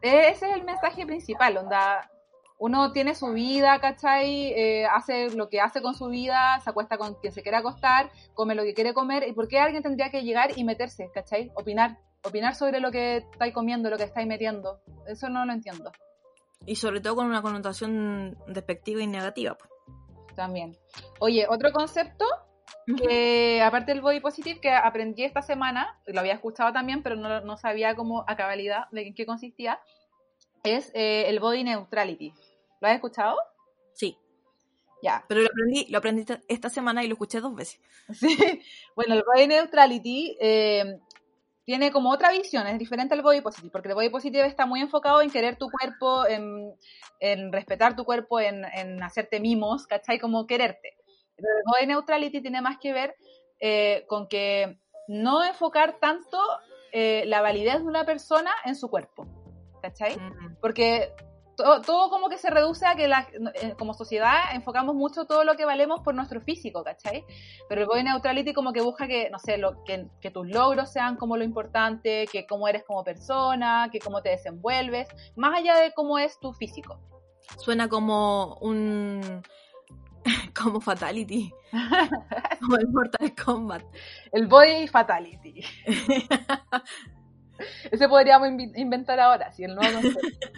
[0.00, 2.08] ese es el mensaje principal, onda,
[2.58, 4.52] uno tiene su vida, ¿cachai?
[4.52, 8.10] Eh, hace lo que hace con su vida, se acuesta con quien se quiere acostar,
[8.34, 11.50] come lo que quiere comer, ¿y por qué alguien tendría que llegar y meterse, ¿cachai?
[11.56, 15.90] Opinar, opinar sobre lo que estáis comiendo, lo que estáis metiendo, eso no lo entiendo
[16.66, 19.56] Y sobre todo con una connotación despectiva y negativa.
[19.56, 19.66] po.
[20.36, 20.76] también.
[21.20, 22.24] Oye, otro concepto
[22.96, 27.40] que aparte del body positive que aprendí esta semana, lo había escuchado también, pero no,
[27.42, 29.80] no sabía cómo a cabalidad de en qué consistía,
[30.64, 32.32] es eh, el body neutrality.
[32.80, 33.36] ¿Lo has escuchado?
[33.94, 34.16] Sí,
[35.02, 35.24] Ya.
[35.28, 37.80] pero lo aprendí, lo aprendí esta- esta semana y lo escuché dos veces.
[38.14, 38.62] Sí.
[38.96, 40.98] Bueno, el body neutrality eh,
[41.64, 44.80] tiene como otra visión, es diferente al body positive, porque el body positive está muy
[44.80, 46.74] enfocado en querer tu cuerpo, en,
[47.20, 50.18] en respetar tu cuerpo, en, en hacerte mimos, ¿cachai?
[50.18, 50.96] Como quererte.
[51.36, 53.14] Pero el body neutrality tiene más que ver
[53.60, 56.38] eh, con que no enfocar tanto
[56.92, 59.26] eh, la validez de una persona en su cuerpo,
[59.80, 60.16] ¿cachai?
[60.16, 60.56] Mm.
[60.60, 61.14] porque
[61.56, 65.44] to- todo como que se reduce a que la- eh, como sociedad enfocamos mucho todo
[65.44, 67.24] lo que valemos por nuestro físico, ¿cachai?
[67.68, 70.92] Pero el body neutrality como que busca que, no sé, lo, que, que tus logros
[70.92, 75.76] sean como lo importante, que cómo eres como persona, que cómo te desenvuelves, más allá
[75.76, 76.98] de cómo es tu físico.
[77.58, 79.42] Suena como un...
[80.54, 81.52] como Fatality.
[82.60, 83.82] como el Mortal Kombat.
[84.32, 85.64] El body fatality.
[87.90, 90.48] Ese podríamos inventar ahora, si el nuevo concepto.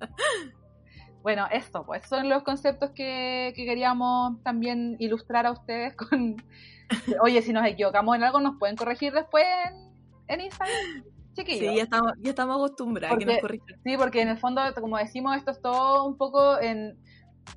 [1.22, 6.42] Bueno, esto, pues son los conceptos que, que queríamos también ilustrar a ustedes con...
[7.22, 9.92] Oye, si nos equivocamos en algo, nos pueden corregir después en,
[10.28, 11.04] en Instagram.
[11.34, 11.70] Chiquillos.
[11.70, 13.80] Sí, ya estamos, ya estamos acostumbrados a que nos corrijan.
[13.84, 16.98] Sí, porque en el fondo, como decimos, esto es todo un poco en,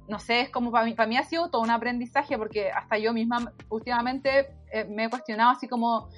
[0.08, 2.98] no sé, es como para mí, para mí ha sido todo un aprendizaje, porque hasta
[2.98, 6.10] yo misma últimamente eh, me he cuestionado así como,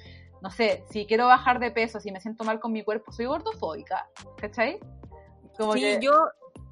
[0.42, 3.26] no sé, si quiero bajar de peso, si me siento mal con mi cuerpo, soy
[3.26, 4.78] gordofóbica, ¿cachai?
[5.56, 6.12] Como Sí, que, yo,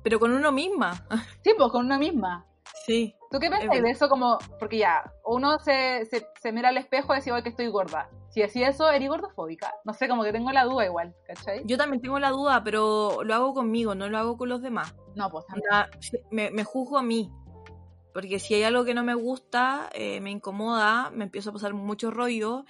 [0.03, 1.07] pero con uno misma.
[1.45, 2.47] sí, pues con una misma.
[2.87, 3.15] Sí.
[3.31, 4.09] ¿Tú qué pensás de eso?
[4.09, 7.69] Como, porque ya, uno se, se, se mira al espejo y dice, oye, que estoy
[7.69, 8.09] gorda.
[8.31, 9.73] Si decís eso, eres gordofóbica.
[9.85, 11.63] No sé, como que tengo la duda igual, ¿cachai?
[11.65, 14.95] Yo también tengo la duda, pero lo hago conmigo, no lo hago con los demás.
[15.15, 15.71] No, pues también.
[16.01, 17.31] Sí, me, me juzgo a mí.
[18.13, 21.75] Porque si hay algo que no me gusta, eh, me incomoda, me empiezo a pasar
[21.75, 22.65] mucho rollo.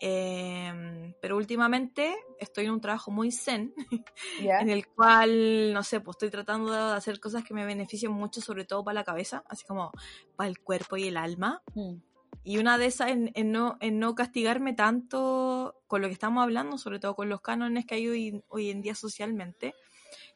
[0.00, 3.74] Eh, pero últimamente estoy en un trabajo muy zen,
[4.42, 4.60] ¿Ya?
[4.60, 8.40] en el cual, no sé, pues estoy tratando de hacer cosas que me beneficien mucho,
[8.40, 9.92] sobre todo para la cabeza, así como
[10.36, 11.62] para el cuerpo y el alma.
[11.74, 11.96] Mm.
[12.44, 16.42] Y una de esas en, en no, en no castigarme tanto con lo que estamos
[16.42, 19.74] hablando, sobre todo con los cánones que hay hoy, hoy en día socialmente.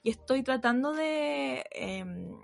[0.03, 2.37] Y estoy tratando de em,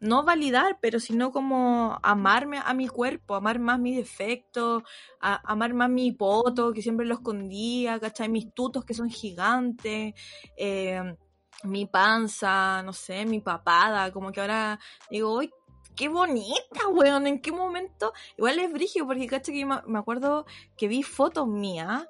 [0.00, 4.82] no validar, pero sino como amarme a mi cuerpo, amar más mis defectos,
[5.20, 8.28] a- amar más mi poto, que siempre lo escondía, ¿cachai?
[8.28, 10.14] Mis tutos que son gigantes.
[10.56, 11.16] em,
[11.64, 14.78] mi panza, no sé, mi papada, como que ahora
[15.10, 15.50] digo, uy,
[15.94, 20.88] qué bonita, weón, en qué momento, igual es brigio, porque caché que me acuerdo que
[20.88, 22.06] vi fotos mías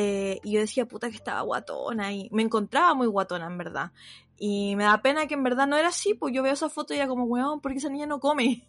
[0.00, 3.90] eh, y yo decía, puta que estaba guatona y me encontraba muy guatona, en verdad.
[4.38, 6.94] Y me da pena que en verdad no era así, pues yo veo esa foto
[6.94, 8.64] y ya como, weón, porque esa niña no come?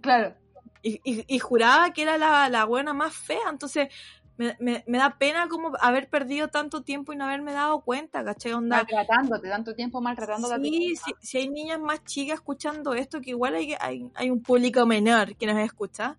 [0.00, 0.34] Claro.
[0.82, 3.88] Y, y, juraba que era la, la buena más fea, entonces
[4.36, 8.24] me, me, me, da pena como haber perdido tanto tiempo y no haberme dado cuenta,
[8.24, 8.52] ¿cachai?
[8.52, 8.78] Onda.
[8.78, 10.60] Maltratándote, tanto tiempo maltratándote.
[10.60, 14.42] Sí, sí, si hay niñas más chicas escuchando esto, que igual hay, hay, hay un
[14.42, 16.16] público menor que nos escucha,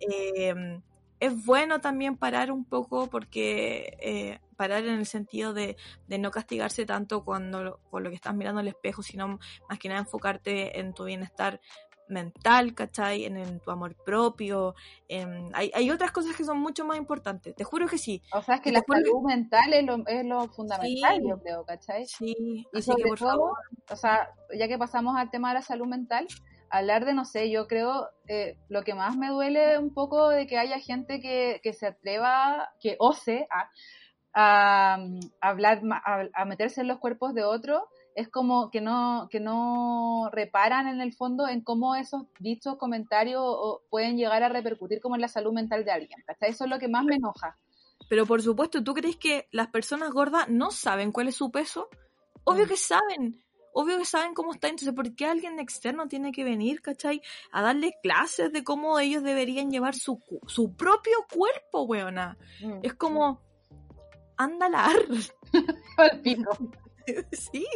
[0.00, 0.80] eh,
[1.20, 5.76] es bueno también parar un poco porque eh, parar en el sentido de,
[6.06, 9.88] de, no castigarse tanto cuando con lo que estás mirando al espejo, sino más que
[9.88, 11.60] nada enfocarte en tu bienestar
[12.08, 13.24] mental, ¿cachai?
[13.24, 14.74] En, tu amor propio.
[15.52, 17.54] hay, hay, otras cosas que son mucho más importantes.
[17.54, 18.22] Te juro que sí.
[18.32, 22.06] O sea, es que la salud mental es lo, es lo fundamental, yo creo, ¿cachai?
[22.06, 23.56] Sí, y sobre que por todo, favor.
[23.90, 26.26] o sea, ya que pasamos al tema de la salud mental,
[26.70, 30.46] hablar de, no sé, yo creo, eh, lo que más me duele un poco de
[30.46, 33.70] que haya gente que, que se atreva, que ose a,
[34.34, 34.98] a,
[35.40, 35.82] hablar,
[36.34, 37.82] a, meterse en los cuerpos de otros,
[38.14, 43.44] es como que no, que no reparan en el fondo en cómo esos dichos comentarios
[43.90, 46.24] pueden llegar a repercutir como en la salud mental de alguien.
[46.40, 47.56] Eso es lo que más me enoja.
[48.08, 51.88] Pero por supuesto, ¿tú crees que las personas gordas no saben cuál es su peso?
[52.44, 52.68] Obvio mm.
[52.68, 56.80] que saben obvio que saben cómo está, entonces ¿por qué alguien externo tiene que venir,
[56.80, 57.22] cachai?
[57.52, 62.36] A darle clases de cómo ellos deberían llevar su, su propio cuerpo, weona.
[62.60, 62.80] Mm.
[62.82, 63.42] Es como,
[64.36, 64.96] andalar.
[65.96, 66.56] Al pico.
[67.32, 67.66] sí.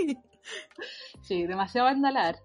[1.23, 2.37] Sí, demasiado andalar.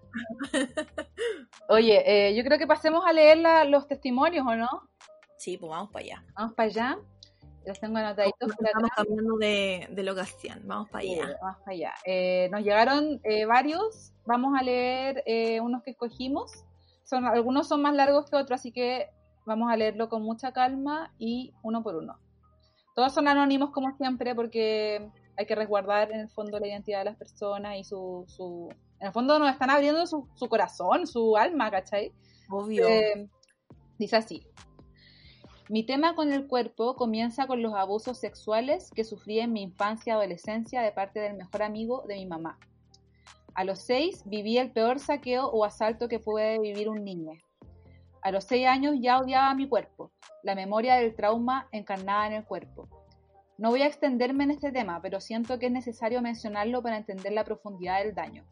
[1.68, 4.68] Oye, eh, yo creo que pasemos a leer los testimonios, ¿o no?
[5.36, 6.24] Sí, pues vamos para allá.
[6.34, 6.98] Vamos para allá.
[7.68, 8.50] Los tengo anotaditos.
[8.50, 10.62] Estamos cambiando de, de, locación.
[10.64, 11.38] Vamos para allá.
[11.42, 11.94] vamos para allá.
[12.06, 14.14] Eh, nos llegaron eh, varios.
[14.24, 16.64] Vamos a leer eh, unos que escogimos.
[17.04, 19.10] Son, algunos son más largos que otros, así que
[19.44, 22.18] vamos a leerlo con mucha calma y uno por uno.
[22.94, 27.04] Todos son anónimos como siempre porque hay que resguardar en el fondo la identidad de
[27.04, 28.24] las personas y su...
[28.28, 32.12] su en el fondo nos están abriendo su, su corazón, su alma, ¿cachai?
[32.48, 32.86] Obvio.
[33.98, 34.46] dice así.
[35.70, 40.12] Mi tema con el cuerpo comienza con los abusos sexuales que sufrí en mi infancia
[40.12, 42.58] y adolescencia de parte del mejor amigo de mi mamá.
[43.52, 47.32] A los seis viví el peor saqueo o asalto que puede vivir un niño.
[48.22, 50.10] A los seis años ya odiaba mi cuerpo,
[50.42, 52.88] la memoria del trauma encarnada en el cuerpo.
[53.58, 57.32] No voy a extenderme en este tema, pero siento que es necesario mencionarlo para entender
[57.32, 58.46] la profundidad del daño.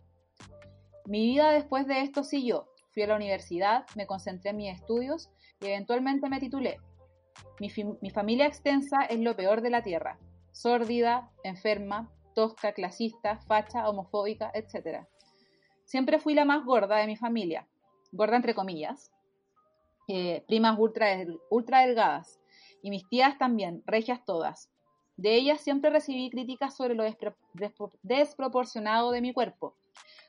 [1.06, 2.68] Mi vida después de esto siguió.
[2.92, 6.78] Fui a la universidad, me concentré en mis estudios y eventualmente me titulé,
[7.58, 10.18] mi, familia extensa es lo peor de la tierra.
[10.52, 15.06] Sórdida, enferma, tosca, clasista, facha, homofóbica, etc.
[15.84, 17.66] Siempre fui la más gorda de mi familia.
[18.12, 19.10] Gorda entre comillas.
[20.08, 21.08] Eh, primas ultra,
[21.50, 22.40] ultra delgadas.
[22.82, 24.70] Y mis tías también, regias todas.
[25.16, 27.04] De ellas siempre recibí críticas sobre lo
[28.02, 29.74] desproporcionado de mi cuerpo,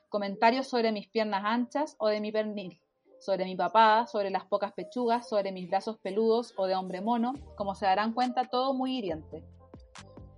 [0.08, 2.80] comentarios sobre mis piernas anchas o de mi pernil,
[3.18, 7.34] sobre mi papá, sobre las pocas pechugas, sobre mis brazos peludos o de hombre mono,
[7.56, 9.44] como se darán cuenta, todo muy hiriente.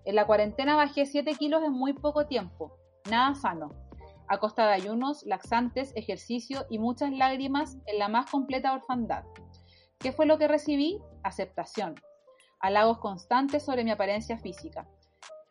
[0.04, 2.78] En la cuarentena bajé 7 kilos en muy poco tiempo,
[3.10, 3.70] nada sano,
[4.28, 9.24] a costa de ayunos, laxantes, ejercicio y muchas lágrimas en la más completa orfandad.
[9.98, 10.98] ¿Qué fue lo que recibí?
[11.22, 11.96] Aceptación,
[12.60, 14.88] halagos constantes sobre mi apariencia física.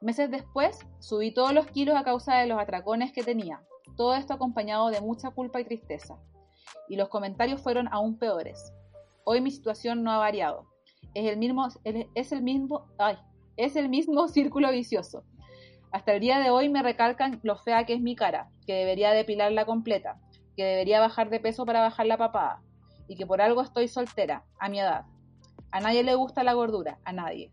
[0.02, 3.62] Meses después, subí todos los kilos a causa de los atracones que tenía,
[3.96, 6.18] todo esto acompañado de mucha culpa y tristeza
[6.88, 8.74] y los comentarios fueron aún peores.
[9.24, 10.68] Hoy mi situación no ha variado.
[11.14, 13.18] Es el mismo, es el mismo, ay,
[13.58, 15.24] es el mismo círculo vicioso.
[15.92, 19.12] Hasta el día de hoy me recalcan lo fea que es mi cara, que debería
[19.12, 20.20] depilarla completa,
[20.56, 22.62] que debería bajar de peso para bajar la papada,
[23.08, 25.06] y que por algo estoy soltera, a mi edad.
[25.72, 27.50] A nadie le gusta la gordura, a nadie.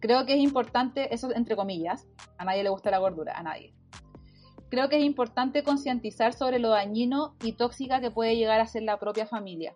[0.00, 3.75] Creo que es importante, eso entre comillas, a nadie le gusta la gordura, a nadie
[4.70, 8.82] creo que es importante concientizar sobre lo dañino y tóxica que puede llegar a ser
[8.82, 9.74] la propia familia.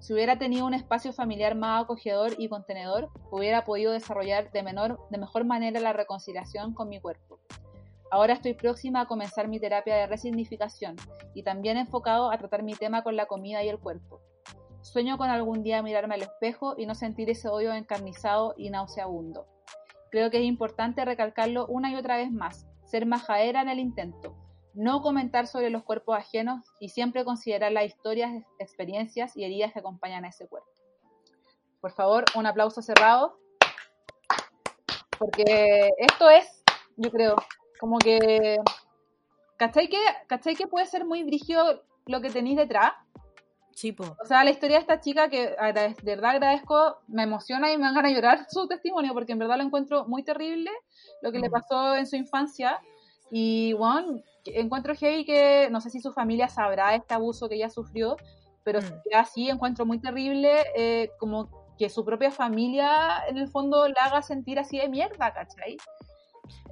[0.00, 4.98] Si hubiera tenido un espacio familiar más acogedor y contenedor, hubiera podido desarrollar de, menor,
[5.10, 7.38] de mejor manera la reconciliación con mi cuerpo.
[8.10, 10.96] Ahora estoy próxima a comenzar mi terapia de resignificación
[11.34, 14.20] y también enfocado a tratar mi tema con la comida y el cuerpo.
[14.80, 19.46] Sueño con algún día mirarme al espejo y no sentir ese odio encarnizado y nauseabundo.
[20.10, 24.36] Creo que es importante recalcarlo una y otra vez más, ser majadera en el intento,
[24.74, 29.78] no comentar sobre los cuerpos ajenos y siempre considerar las historias, experiencias y heridas que
[29.78, 30.68] acompañan a ese cuerpo.
[31.80, 33.38] Por favor, un aplauso cerrado,
[35.18, 36.62] porque esto es,
[36.98, 37.36] yo creo,
[37.80, 38.58] como que
[39.56, 42.92] ¿cachai que, ¿cachai que puede ser muy brígido lo que tenéis detrás?
[43.74, 44.04] Sí, po.
[44.22, 47.84] O sea, la historia de esta chica que de verdad agradezco, me emociona y me
[47.84, 50.70] dan ganas de llorar su testimonio porque en verdad lo encuentro muy terrible
[51.22, 51.52] lo que le Mm.
[51.52, 52.80] pasó en su infancia.
[53.30, 57.70] Y bueno, encuentro heavy que no sé si su familia sabrá este abuso que ella
[57.70, 58.16] sufrió,
[58.64, 59.00] pero Mm.
[59.14, 64.22] así encuentro muy terrible eh, como que su propia familia en el fondo la haga
[64.22, 65.78] sentir así de mierda, ¿cachai?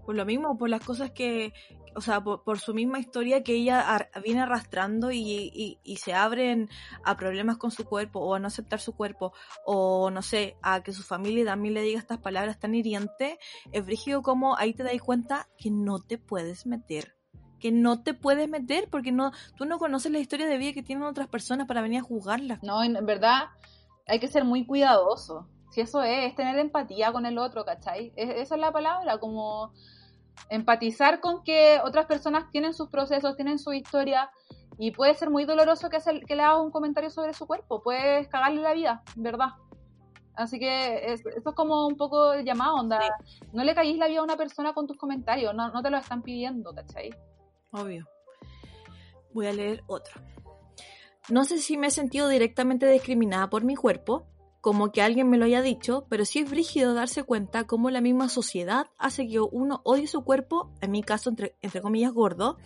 [0.04, 1.52] Por lo mismo, por las cosas que,
[2.00, 6.70] o sea, por, su misma historia que ella ar- viene arrastrando y, se abren
[7.04, 9.34] a problemas con su cuerpo o a no aceptar su cuerpo
[9.66, 13.36] o no sé, a que su familia también le diga estas palabras tan hirientes,
[13.70, 17.18] es brígido como ahí te das cuenta que no te puedes meter.
[17.58, 20.82] Que no te puedes meter porque no, tú no conoces la historia de vida que
[20.82, 22.62] tienen otras personas para venir a juzgarlas.
[22.62, 23.50] No, en verdad
[24.06, 25.46] hay que ser muy cuidadoso.
[25.70, 28.14] Si eso es, es tener empatía con el otro, ¿cachai?
[28.16, 29.74] Es- esa es la palabra, como
[30.48, 34.31] empatizar con que otras personas tienen sus procesos, tienen su historia
[34.79, 37.83] y puede ser muy doloroso que, hacer- que le hagas un comentario sobre su cuerpo,
[37.83, 39.48] puedes cagarle la vida, verdad.
[40.35, 42.98] Así que es- esto es como un poco el llamado, onda.
[43.53, 45.98] No le caís la vida a una persona con tus comentarios, no, no te lo
[45.98, 47.11] están pidiendo, ¿cachai?
[47.72, 48.07] Obvio.
[49.35, 50.20] Voy a leer otro.
[51.29, 54.26] No sé si me he sentido directamente discriminada por mi cuerpo,
[54.60, 58.00] como que alguien me lo haya dicho, pero sí es brígido darse cuenta cómo la
[58.00, 62.58] misma sociedad hace que uno odie su cuerpo, en mi caso, entre, entre comillas, gordo.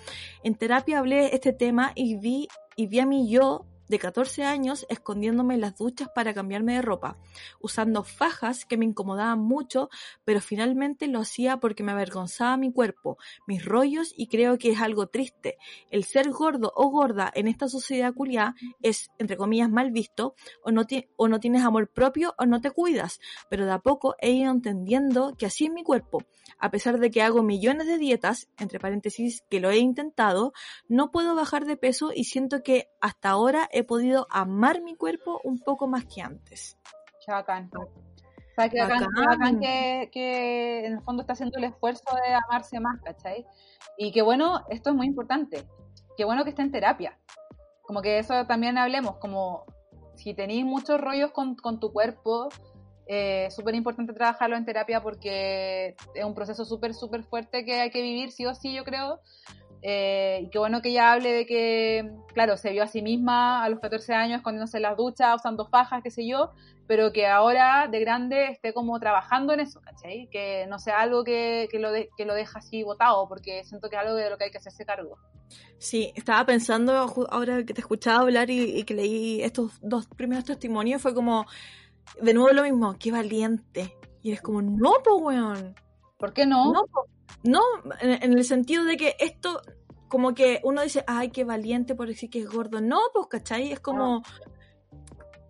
[0.43, 4.87] En terapia hablé este tema y vi, y vi a mi yo de 14 años
[4.89, 7.19] escondiéndome en las duchas para cambiarme de ropa,
[7.61, 9.91] usando fajas que me incomodaban mucho,
[10.25, 14.81] pero finalmente lo hacía porque me avergonzaba mi cuerpo, mis rollos y creo que es
[14.81, 15.59] algo triste.
[15.91, 20.71] El ser gordo o gorda en esta sociedad culiada es, entre comillas, mal visto, o
[20.71, 20.83] no,
[21.17, 24.51] o no tienes amor propio o no te cuidas, pero de a poco he ido
[24.51, 26.25] entendiendo que así es mi cuerpo.
[26.59, 30.53] A pesar de que hago millones de dietas, entre paréntesis, que lo he intentado,
[30.89, 35.41] no puedo bajar de peso y siento que hasta ahora he podido amar mi cuerpo
[35.43, 36.79] un poco más que antes.
[37.25, 37.71] Qué bacán.
[37.75, 37.89] O
[38.57, 39.39] sea, que bacán, Bacán.
[39.39, 43.45] bacán que, que en el fondo está haciendo el esfuerzo de amarse más, ¿cachai?
[43.99, 45.67] Y que bueno, esto es muy importante.
[46.17, 47.19] Qué bueno que esté en terapia.
[47.83, 49.65] Como que eso también hablemos, como
[50.15, 52.49] si tenéis muchos rollos con, con tu cuerpo,
[53.07, 57.91] eh, súper importante trabajarlo en terapia porque es un proceso súper, súper fuerte que hay
[57.91, 59.21] que vivir sí o sí, yo creo.
[59.87, 63.63] Eh, y qué bueno que ella hable de que, claro, se vio a sí misma
[63.63, 66.53] a los 14 años escondiéndose en las duchas, usando fajas, qué sé yo,
[66.87, 70.27] pero que ahora de grande esté como trabajando en eso, ¿cachai?
[70.31, 73.91] Que no sea algo que, que lo, de- que lo deja así botado, porque siento
[73.91, 75.19] que es algo de lo que hay que hacerse cargo.
[75.77, 76.95] Sí, estaba pensando
[77.31, 81.45] ahora que te escuchaba hablar y, y que leí estos dos primeros testimonios, fue como,
[82.23, 83.95] de nuevo lo mismo, qué valiente.
[84.23, 85.75] Y eres como, no, po, weón.
[86.19, 86.73] ¿Por qué no?
[86.73, 87.05] No, po.
[87.45, 87.61] No
[88.01, 89.63] en, en el sentido de que esto,
[90.09, 92.81] como que uno dice, ay, qué valiente por decir que es gordo.
[92.81, 93.71] No, pues, ¿cachai?
[93.73, 94.23] Es como,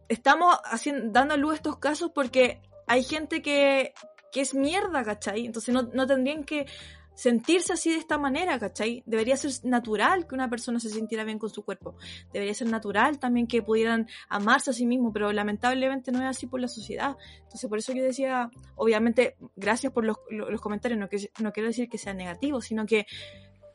[0.08, 3.94] estamos haciendo, dando a luz estos casos porque hay gente que,
[4.32, 5.46] que es mierda, ¿cachai?
[5.46, 6.66] Entonces no, no tendrían que
[7.14, 9.02] sentirse así de esta manera, ¿cachai?
[9.06, 11.96] Debería ser natural que una persona se sintiera bien con su cuerpo.
[12.32, 16.46] Debería ser natural también que pudieran amarse a sí mismos, pero lamentablemente no es así
[16.46, 17.16] por la sociedad.
[17.42, 21.68] Entonces por eso yo decía, obviamente, gracias por los, los- comentarios, no, que, no quiero
[21.68, 23.06] decir que sea negativo, sino que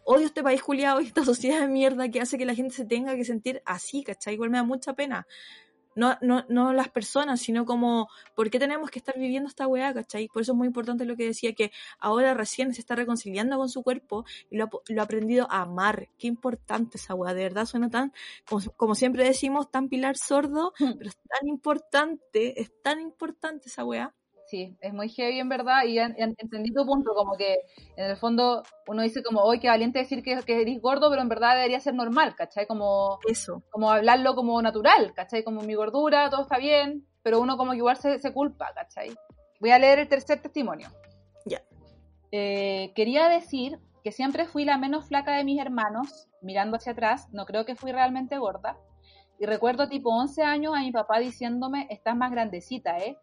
[0.04, 2.86] odio este país culiado y esta sociedad de mierda que hace que la gente se
[2.86, 4.34] tenga que sentir así, ¿cachai?
[4.34, 5.28] Igual me da mucha pena.
[5.96, 9.94] No, no, no las personas, sino como, ¿por qué tenemos que estar viviendo esta weá,
[9.94, 10.28] cachai?
[10.28, 13.70] Por eso es muy importante lo que decía, que ahora recién se está reconciliando con
[13.70, 16.10] su cuerpo y lo ha, lo ha aprendido a amar.
[16.18, 18.14] Qué importante esa weá, de verdad suena tan,
[18.48, 23.84] como, como siempre decimos, tan pilar sordo, pero es tan importante, es tan importante esa
[23.86, 24.14] weá.
[24.50, 27.58] Sí, es muy heavy en verdad y en- en- entendí tu punto, como que
[27.96, 31.22] en el fondo uno dice como, hoy qué valiente decir que, que eres gordo, pero
[31.22, 32.66] en verdad debería ser normal, ¿cachai?
[32.66, 33.62] Como, Eso.
[33.70, 35.44] como hablarlo como natural, ¿cachai?
[35.44, 39.12] Como mi gordura, todo está bien, pero uno como que igual se, se culpa, ¿cachai?
[39.60, 40.90] Voy a leer el tercer testimonio.
[41.46, 41.62] Ya.
[42.32, 47.28] Eh, quería decir que siempre fui la menos flaca de mis hermanos, mirando hacia atrás,
[47.34, 48.78] no creo que fui realmente gorda.
[49.40, 53.18] Y recuerdo tipo 11 años a mi papá diciéndome, estás más grandecita, ¿eh?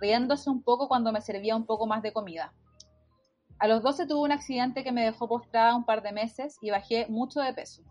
[0.00, 2.52] Riéndose un poco cuando me servía un poco más de comida.
[3.58, 6.70] A los 12 tuve un accidente que me dejó postrada un par de meses y
[6.70, 7.82] bajé mucho de peso.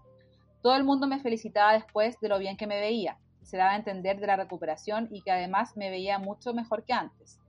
[0.62, 3.18] Todo el mundo me felicitaba después de lo bien que me veía.
[3.42, 6.94] Se daba a entender de la recuperación y que además me veía mucho mejor que
[6.94, 7.40] antes.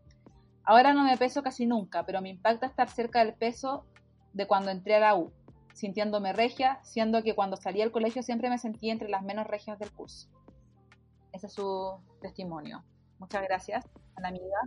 [0.64, 3.84] Ahora no me peso casi nunca, pero me impacta estar cerca del peso
[4.32, 5.32] de cuando entré a la U,
[5.74, 9.78] sintiéndome regia, siendo que cuando salí del colegio siempre me sentí entre las menos regias
[9.78, 10.28] del curso.
[11.32, 12.82] Ese es su testimonio.
[13.18, 13.84] Muchas gracias
[14.22, 14.58] amiga.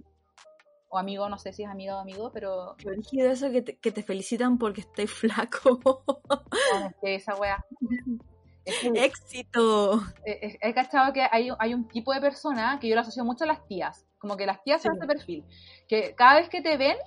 [0.89, 2.75] o amigo, no sé si es amiga o amigo, pero...
[2.77, 2.91] Yo
[3.25, 5.79] eso que te, que te felicitan porque estés flaco.
[5.85, 7.63] No, es que esa wea...
[8.95, 10.01] ¡Éxito!
[10.25, 13.47] He, cachado que hay, hay un tipo de persona que yo lo asocio mucho a
[13.47, 15.45] las tías, como que las tías son este perfil,
[15.87, 16.97] que cada vez que te ven,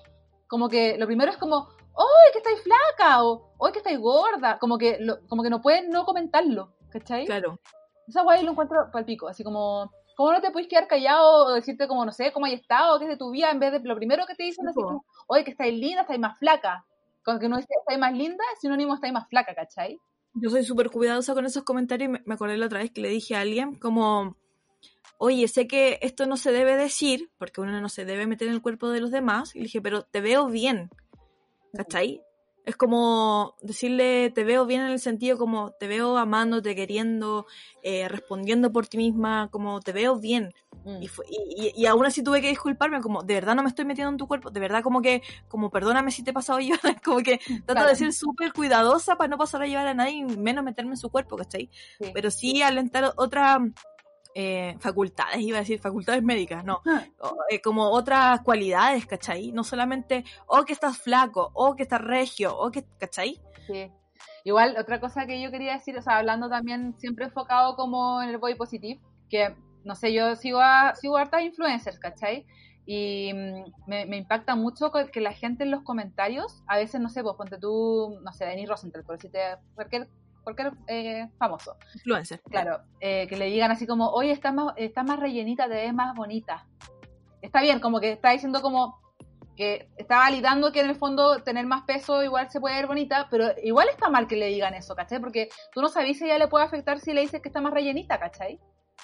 [0.49, 3.23] como que lo primero es como, ¡ay, que estáis flaca!
[3.25, 4.59] o ¡ay, que estáis gorda!
[4.59, 7.27] Como que, como que no pueden no comentarlo, ¿cachai?
[7.27, 7.61] Claro.
[8.09, 11.89] Esa guay lo encuentro palpico, así como, ¿cómo no te puedes quedar callado o decirte
[11.89, 13.97] como, no sé, cómo hay estado, qué es de tu vida, en vez de lo
[13.97, 16.85] primero que te dicen es como, oye, que estáis linda, estáis más flaca.
[17.25, 19.99] Con que no dice estáis más linda, es sinónimo estáis más flaca, ¿cachai?
[20.35, 23.09] Yo soy súper cuidadosa con esos comentarios y me acordé la otra vez que le
[23.09, 24.37] dije a alguien como,
[25.17, 28.55] oye, sé que esto no se debe decir, porque uno no se debe meter en
[28.55, 30.91] el cuerpo de los demás, y le dije, pero te veo bien,
[31.73, 32.21] ¿cachai?
[32.71, 37.47] Es como decirle, te veo bien en el sentido como te veo amándote, queriendo,
[37.83, 40.55] eh, respondiendo por ti misma, como te veo bien.
[40.85, 41.03] Mm.
[41.03, 44.19] Y, y, aún así tuve que disculparme, como de verdad no me estoy metiendo en
[44.19, 47.41] tu cuerpo, de verdad como que, como perdóname si te he pasado yo, como que
[47.67, 50.97] trato de ser súper cuidadosa para no pasar a llevar a nadie, menos meterme en
[50.97, 51.71] su cuerpo, ¿cachai?
[52.15, 53.59] Pero sí alentar otra
[54.35, 57.05] eh, facultades, iba a decir facultades médicas, no, ah.
[57.49, 59.53] eh, como otras cualidades, ¿cachai?
[59.53, 63.41] No solamente, o que estás flaco, o que estás regio, o que, ¿cachai?
[63.67, 63.91] Sí.
[64.45, 68.31] Igual, otra cosa que yo quería decir, o sea, hablando también siempre enfocado como en
[68.31, 69.55] el body positive, que,
[69.85, 72.47] no sé, yo sigo a, sigo a hartas influencers, ¿cachai?
[72.87, 77.23] Y mm, me, impacta mucho que la gente en los comentarios, a veces, no sé,
[77.23, 79.41] pues ponte tú, no sé, Denis Rosenthal, por decirte
[79.75, 80.09] cualquier
[80.43, 81.77] cualquier eh, famoso.
[81.95, 82.41] Influencer.
[82.51, 85.95] Claro, eh, que le digan así como, oye, estás más, está más rellenita, te ves
[85.95, 86.67] más bonita.
[87.43, 89.01] Está bien, como que está diciendo como
[89.57, 93.29] que está validando que en el fondo tener más peso igual se puede ver bonita,
[93.31, 95.21] pero igual está mal que le digan eso, ¿cachai?
[95.21, 97.75] Porque tú no sabes si ella le puede afectar si le dices que está más
[97.75, 98.59] rellenita, ¿cachai?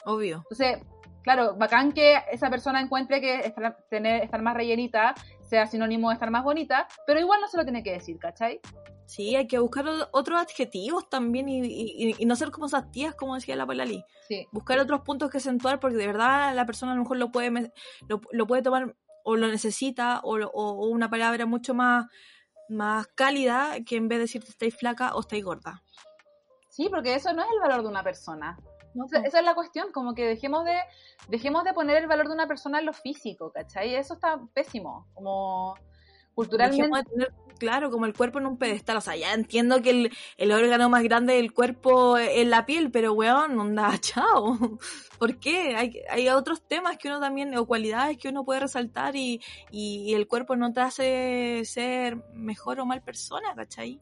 [0.06, 0.38] Obvio.
[0.38, 0.78] Entonces,
[1.22, 6.14] claro, bacán que esa persona encuentre que estar, tener, estar más rellenita sea sinónimo de
[6.14, 8.60] estar más bonita, pero igual no se lo tiene que decir, ¿cachai?
[9.06, 13.54] Sí, hay que buscar otros adjetivos también y, no ser como esas tías, como decía
[13.54, 14.04] la Polali.
[14.28, 14.46] Sí.
[14.50, 17.72] Buscar otros puntos que acentuar porque de verdad la persona a lo mejor lo puede,
[18.08, 22.06] lo, puede tomar o lo necesita o, o, una palabra mucho más,
[22.68, 25.82] más cálida que en vez de decirte estáis flaca o estáis gorda.
[26.68, 28.58] Sí, porque eso no es el valor de una persona.
[29.24, 30.76] esa es la cuestión, como que dejemos de,
[31.28, 33.94] dejemos de poner el valor de una persona en lo físico, ¿cachai?
[33.94, 35.06] Eso está pésimo.
[35.14, 35.76] Como
[36.34, 37.08] culturalmente.
[37.58, 38.96] Claro, como el cuerpo en un pedestal.
[38.96, 42.90] O sea, ya entiendo que el, el órgano más grande del cuerpo es la piel,
[42.90, 44.78] pero weón, onda, chao.
[45.18, 45.76] ¿Por qué?
[45.76, 49.40] Hay, hay otros temas que uno también, o cualidades que uno puede resaltar y,
[49.70, 54.00] y, el cuerpo no te hace ser mejor o mal persona, ¿cachai?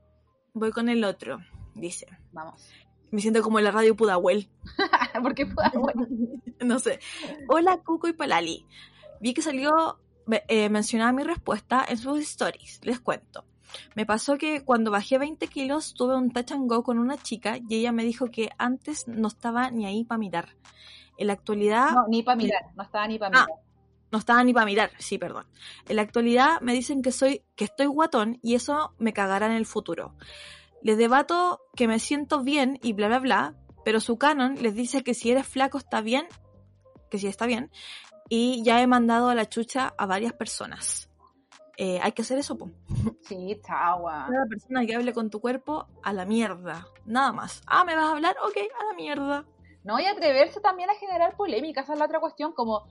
[0.52, 1.38] Voy con el otro,
[1.74, 2.06] dice.
[2.32, 2.68] Vamos.
[3.10, 4.48] Me siento como en la radio Pudahuel.
[5.22, 6.40] ¿Por qué Pudahuel?
[6.60, 6.98] no sé.
[7.48, 8.66] Hola, Cuco y Palali.
[9.20, 10.00] Vi que salió
[10.48, 12.80] eh, mencionaba mi respuesta en sus stories.
[12.82, 13.44] Les cuento.
[13.94, 17.58] Me pasó que cuando bajé 20 kilos tuve un touch and go con una chica
[17.68, 20.56] y ella me dijo que antes no estaba ni ahí para mirar.
[21.16, 21.90] En la actualidad...
[21.92, 23.60] No, ni para mirar, no estaba ni para ah, mirar.
[24.10, 25.46] no estaba ni para mirar, sí, perdón.
[25.88, 29.52] En la actualidad me dicen que soy, que estoy guatón y eso me cagará en
[29.52, 30.14] el futuro.
[30.82, 33.54] Les debato que me siento bien y bla bla bla,
[33.84, 36.26] pero su canon les dice que si eres flaco está bien,
[37.10, 37.70] que si está bien,
[38.28, 41.10] y ya he mandado a la chucha a varias personas.
[41.76, 42.70] Eh, hay que hacer eso, po.
[43.22, 44.26] Sí, chagua.
[44.30, 46.86] Cada persona que hable con tu cuerpo, a la mierda.
[47.04, 47.62] Nada más.
[47.66, 48.36] Ah, ¿me vas a hablar?
[48.44, 49.44] Ok, a la mierda.
[49.82, 52.86] No, y atreverse también a generar polémica, esa es la otra cuestión, como,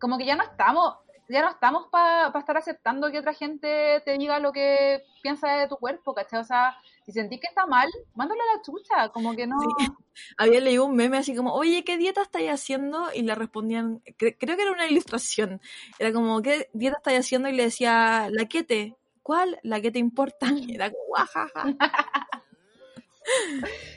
[0.00, 0.96] como que ya no estamos,
[1.28, 5.68] ya no estamos para estar aceptando que otra gente te diga lo que piensa de
[5.68, 6.40] tu cuerpo, ¿cachai?
[6.40, 9.56] O sea, si sentís que está mal, mándalo a la chucha, como que no.
[10.36, 13.08] Había leído un meme así como, oye, ¿qué dieta estáis haciendo?
[13.14, 15.60] Y le respondían, creo que era una ilustración.
[15.98, 17.48] Era como, ¿qué dieta estáis haciendo?
[17.48, 18.96] Y le decía, la que te.
[19.22, 19.58] ¿Cuál?
[19.62, 20.46] La que te importa.
[20.56, 21.64] Y era como, guajaja.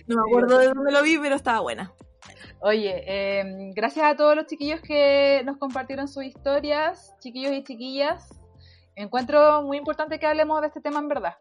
[0.07, 1.93] no me acuerdo de dónde lo vi, pero estaba buena.
[2.61, 8.29] Oye, em, gracias a todos los chiquillos que nos compartieron sus historias, chiquillos y chiquillas.
[8.95, 11.35] Encuentro muy importante que hablemos de este tema en verdad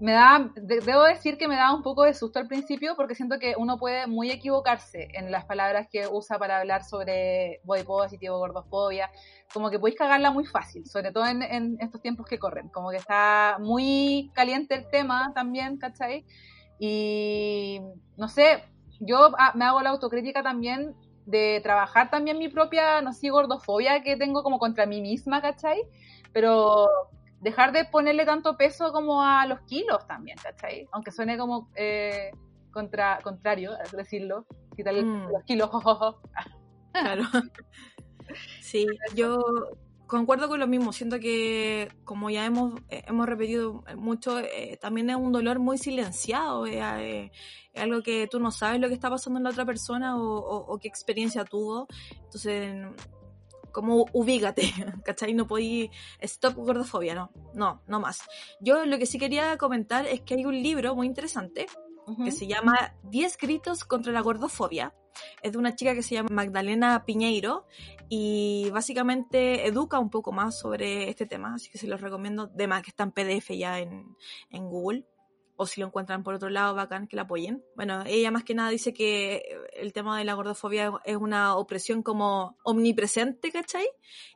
[0.00, 3.38] me da, debo decir que me da un poco de susto al principio porque siento
[3.38, 8.38] que uno puede muy equivocarse en las palabras que usa para hablar sobre body positivo,
[8.38, 9.10] gordofobia,
[9.52, 12.96] como que podéis cagarla muy fácil, sobre todo en, estos tiempos que corren, como que
[12.96, 16.24] está muy caliente el tema también, ¿cachai?
[16.78, 17.80] Y
[18.16, 18.64] no sé,
[19.00, 20.94] yo ah, me hago la autocrítica también
[21.26, 25.82] de trabajar también mi propia, no sé, gordofobia que tengo como contra mí misma, ¿cachai?
[26.32, 26.88] Pero
[27.40, 30.86] dejar de ponerle tanto peso como a los kilos también, ¿cachai?
[30.92, 32.30] Aunque suene como eh,
[32.70, 35.28] contra, contrario, decirlo, quitarle mm.
[35.32, 35.70] los kilos,
[36.92, 37.22] Claro.
[38.60, 38.86] Sí,
[39.16, 39.42] yo
[40.06, 40.92] concuerdo con lo mismo.
[40.92, 45.78] Siento que, como ya hemos, eh, hemos repetido mucho, eh, también es un dolor muy
[45.78, 46.66] silenciado.
[46.66, 47.32] Eh,
[47.72, 50.36] es algo que tú no sabes lo que está pasando en la otra persona o,
[50.36, 51.88] o, qué experiencia tuvo.
[52.22, 52.86] Entonces,
[53.72, 54.62] como ubígate,
[55.04, 55.34] ¿cachai?
[55.34, 55.90] No podí
[56.20, 58.20] stop gordofobia, no, no, no más.
[58.60, 61.66] Yo lo que sí quería comentar es que hay un libro muy interesante
[62.24, 64.94] que se llama 10 gritos contra la gordofobia.
[65.42, 67.66] Es de una chica que se llama Magdalena Piñeiro
[68.08, 72.66] y básicamente educa un poco más sobre este tema, así que se los recomiendo, de
[72.66, 74.16] más que está en PDF ya en,
[74.50, 75.04] en Google
[75.60, 77.62] o si lo encuentran por otro lado, bacán que la apoyen.
[77.76, 79.42] Bueno, ella más que nada dice que
[79.74, 83.86] el tema de la gordofobia es una opresión como omnipresente, ¿cachai?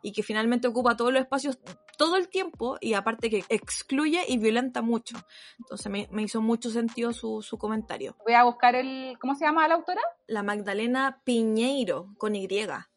[0.03, 1.59] Y que finalmente ocupa todos los espacios
[1.97, 5.16] todo el tiempo y aparte que excluye y violenta mucho.
[5.59, 8.16] Entonces me, hizo mucho sentido su, su, comentario.
[8.25, 9.16] Voy a buscar el...
[9.18, 10.03] ¿Cómo se llama la autora?
[10.27, 12.47] La Magdalena Piñeiro, con Y.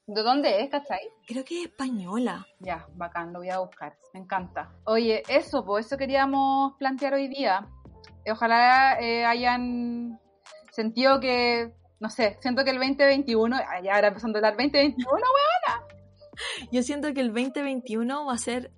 [0.08, 1.02] ¿De dónde es, cachai?
[1.28, 2.48] Creo que es española.
[2.60, 3.98] Ya, bacán, lo voy a buscar.
[4.14, 4.72] Me encanta.
[4.86, 7.68] Oye, eso, pues eso queríamos plantear hoy día
[8.32, 10.20] ojalá eh, hayan
[10.72, 15.88] sentido que, no sé, siento que el 2021, ya ahora empezando el 2021, weona.
[16.72, 18.72] Yo siento que el 2021 va a ser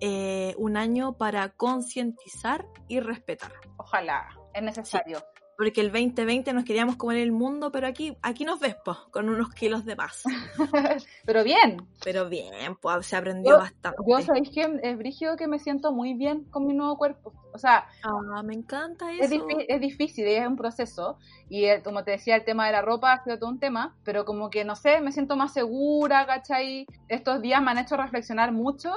[0.00, 3.52] eh, un año para concientizar y respetar.
[3.76, 5.22] Ojalá, es necesario
[5.56, 8.76] porque el 2020 nos queríamos comer el mundo, pero aquí, aquí nos ves,
[9.10, 10.22] con unos kilos de paz.
[11.26, 11.86] pero bien.
[12.02, 13.98] Pero bien, pues se aprendió bastante.
[14.06, 17.32] Yo sabéis que es brígido que me siento muy bien con mi nuevo cuerpo.
[17.52, 19.34] O sea, ah, me encanta eso.
[19.48, 21.18] Es, es difícil, es un proceso.
[21.48, 24.24] Y como te decía, el tema de la ropa ha sido todo un tema, pero
[24.24, 26.86] como que, no sé, me siento más segura, ¿cachai?
[27.08, 28.92] Estos días me han hecho reflexionar mucho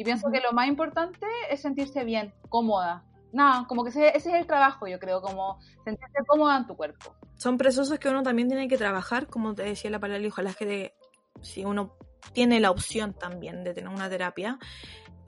[0.00, 4.26] y pienso que lo más importante es sentirse bien, cómoda, no, como que ese, es
[4.26, 7.14] el trabajo, yo creo, como sentirse cómoda en tu cuerpo.
[7.36, 10.94] Son procesos que uno también tiene que trabajar, como te decía la palabra, ojalá que
[11.42, 11.96] si uno
[12.32, 14.58] tiene la opción también de tener una terapia,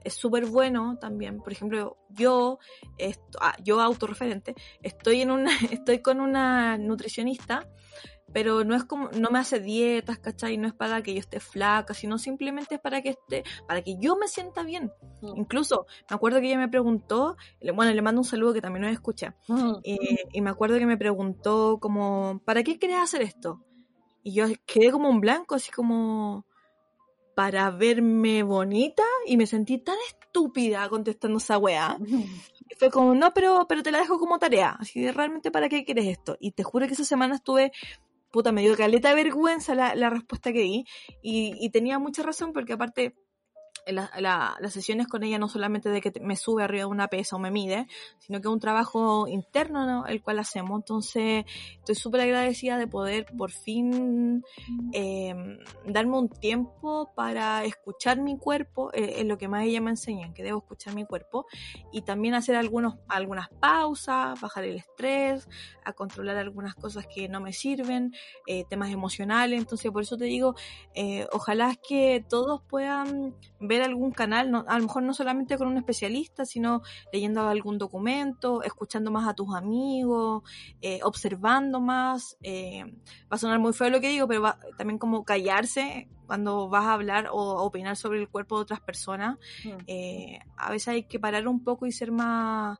[0.03, 1.39] es súper bueno también.
[1.39, 2.59] Por ejemplo, yo,
[2.97, 7.67] esto, ah, yo autorreferente, estoy en una, estoy con una nutricionista
[8.33, 10.57] pero no es como, no me hace dietas, ¿cachai?
[10.57, 13.95] No es para que yo esté flaca, sino simplemente es para que esté, para que
[13.99, 14.91] yo me sienta bien.
[15.21, 15.37] Mm.
[15.37, 17.37] Incluso, me acuerdo que ella me preguntó,
[17.75, 19.73] bueno, le mando un saludo que también nos escucha, mm.
[19.83, 23.63] y, me acuerdo que me preguntó como, ¿para qué querés hacer esto?
[24.23, 26.45] Y yo quedé como un blanco, así como,
[27.35, 31.97] para verme bonita, y me sentí tan estúpida contestando esa weá.
[32.69, 34.75] Y fue como, no, pero, pero te la dejo como tarea.
[34.79, 36.37] Así de realmente, ¿para qué quieres esto?
[36.39, 37.71] Y te juro que esa semana estuve
[38.33, 40.85] puta, me dio caleta vergüenza la, la respuesta que di.
[41.21, 43.15] Y, y, tenía mucha razón porque aparte
[43.87, 47.35] la, las sesiones con ella no solamente de que me sube arriba de una pesa
[47.35, 47.87] o me mide,
[48.19, 50.79] sino que es un trabajo interno el cual hacemos.
[50.79, 51.45] Entonces,
[51.79, 54.43] estoy súper agradecida de poder por fin
[54.93, 59.91] em, darme un tiempo para escuchar mi cuerpo, eh, es lo que más ella me
[59.91, 61.45] enseña, que debo escuchar mi cuerpo,
[61.91, 65.47] y también hacer algunos, algunas pausas, bajar el estrés,
[65.83, 68.13] a controlar algunas cosas que no me sirven,
[68.47, 69.59] eh, temas emocionales.
[69.59, 70.55] Entonces, por eso te digo,
[70.93, 75.67] eh, ojalá que todos puedan ver ver algún canal, a lo mejor no solamente con
[75.67, 80.43] un especialista, sino leyendo algún documento, escuchando más a tus amigos,
[80.81, 82.37] eh, observando más.
[82.41, 82.83] Eh,
[83.23, 86.93] va a sonar muy feo lo que digo, pero también como callarse cuando vas a
[86.93, 89.37] hablar o opinar sobre el cuerpo de otras personas.
[89.63, 89.69] Mm.
[89.87, 92.79] Eh, a veces hay que parar un poco y ser más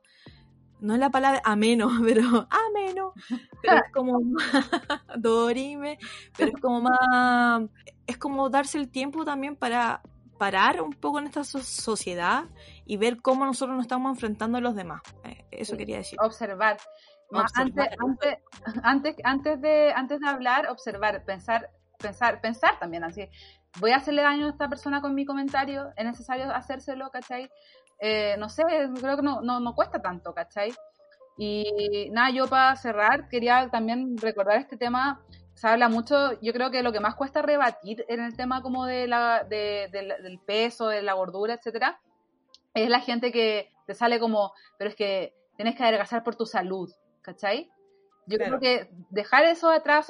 [0.84, 3.14] no es la palabra ameno, pero ameno,
[3.62, 4.20] pero es como
[5.18, 5.98] dorime,
[6.36, 7.62] pero es como más,
[8.06, 10.02] es como darse el tiempo también para
[10.38, 12.44] parar un poco en esta sociedad
[12.84, 15.02] y ver cómo nosotros nos estamos enfrentando a los demás.
[15.24, 16.18] Eh, eso quería decir.
[16.20, 16.78] Observar.
[17.54, 17.86] Antes,
[18.78, 23.28] antes, antes, de, antes de hablar, observar, pensar, pensar, pensar también así.
[23.80, 27.50] Voy a hacerle daño a esta persona con mi comentario, es necesario hacérselo, ¿cachai?
[27.98, 28.62] Eh, no sé,
[29.00, 30.72] creo que no, no, no cuesta tanto, ¿cachai?
[31.36, 35.20] Y nada, yo para cerrar quería también recordar este tema
[35.54, 38.86] se habla mucho, yo creo que lo que más cuesta rebatir en el tema como
[38.86, 42.00] de la, del peso, de la gordura, etcétera,
[42.74, 46.46] es la gente que te sale como, pero es que tienes que adelgazar por tu
[46.46, 46.92] salud,
[47.22, 47.70] ¿cachai?
[48.26, 50.08] Yo creo que dejar eso atrás,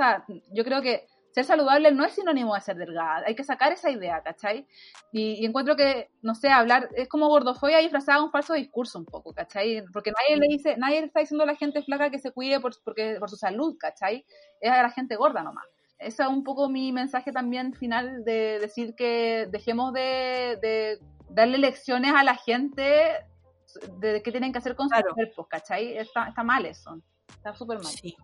[0.53, 3.91] yo creo que ser saludable no es sinónimo de ser delgada, hay que sacar esa
[3.91, 4.69] idea, ¿cachai?
[5.11, 9.35] Y, encuentro que, no sé, hablar, es como gordofobia disfrazada un falso discurso un poco,
[9.35, 9.83] ¿cachai?
[9.93, 12.61] Porque nadie le dice, nadie le está diciendo a la gente flaca que se cuide
[12.61, 14.25] por, porque, por su salud, ¿cachai?
[14.61, 15.65] Es a la gente gorda nomás.
[15.99, 22.13] Ese es un poco mi mensaje también final de decir que dejemos de, darle lecciones
[22.15, 23.11] a la gente
[23.99, 25.99] de qué tienen que hacer con sus cuerpos, ¿cachai?
[25.99, 27.93] Está, está mal eso, está súper mal.
[27.93, 28.17] Sí.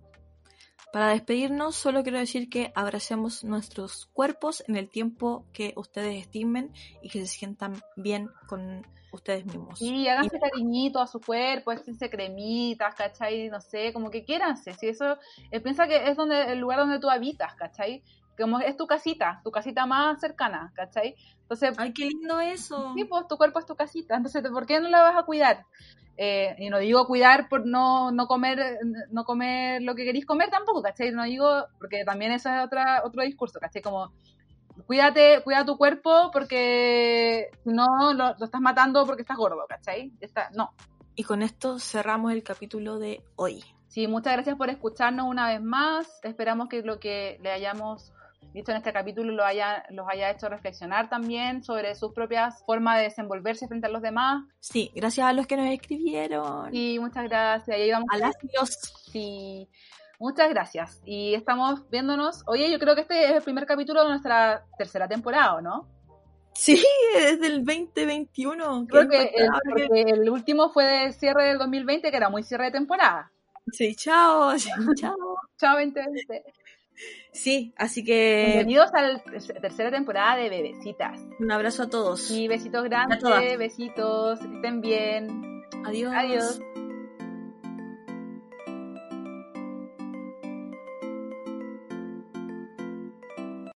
[0.92, 6.72] Para despedirnos, solo quiero decir que abracemos nuestros cuerpos en el tiempo que ustedes estimen
[7.00, 9.80] y que se sientan bien con ustedes mismos.
[9.80, 13.48] Y háganse cariñito a su cuerpo, échense cremitas, ¿cachai?
[13.48, 14.74] No sé, como que quieranse.
[14.74, 15.16] Si eso,
[15.50, 18.02] eh, piensa que es donde el lugar donde tú habitas, ¿cachai?
[18.40, 21.14] Como es tu casita, tu casita más cercana, ¿cachai?
[21.42, 22.92] Entonces, ay, qué lindo eso.
[22.94, 24.16] Sí, pues tu cuerpo es tu casita.
[24.16, 25.64] Entonces, ¿por qué no la vas a cuidar?
[26.16, 28.78] Eh, y no digo cuidar por no, no comer
[29.10, 31.12] no comer lo que queréis comer tampoco, ¿cachai?
[31.12, 33.80] No digo, porque también eso es otra, otro discurso, ¿cachai?
[33.80, 34.12] Como
[34.86, 40.12] cuídate, cuida tu cuerpo porque si no lo, estás matando porque estás gordo, ¿cachai?
[40.20, 40.74] Está, no.
[41.14, 43.64] Y con esto cerramos el capítulo de hoy.
[43.88, 46.20] Sí, muchas gracias por escucharnos una vez más.
[46.22, 48.12] Esperamos que lo que le hayamos
[48.52, 52.98] visto en este capítulo lo haya, los haya hecho reflexionar también sobre sus propias formas
[52.98, 54.44] de desenvolverse frente a los demás.
[54.60, 56.70] Sí, gracias a los que nos escribieron.
[56.70, 57.76] Sí, muchas gracias.
[57.76, 58.70] Ahí vamos a las los...
[59.10, 59.68] Sí.
[60.18, 61.00] Muchas gracias.
[61.06, 62.42] Y estamos viéndonos.
[62.46, 65.88] Oye, yo creo que este es el primer capítulo de nuestra tercera temporada, ¿no?
[66.52, 66.84] Sí,
[67.16, 68.86] es del 2021.
[68.86, 72.72] Creo que el, el, último fue de cierre del 2020, que era muy cierre de
[72.72, 73.32] temporada.
[73.72, 74.52] Sí, chao.
[74.96, 75.14] chao.
[75.56, 76.44] chao 2020.
[77.32, 78.44] Sí, así que.
[78.46, 79.22] Bienvenidos a la
[79.60, 81.20] tercera temporada de Bebecitas.
[81.38, 82.30] Un abrazo a todos.
[82.30, 83.22] Y besitos grandes,
[83.58, 85.64] besitos, que estén bien.
[85.84, 86.12] Adiós.
[86.14, 86.60] Adiós.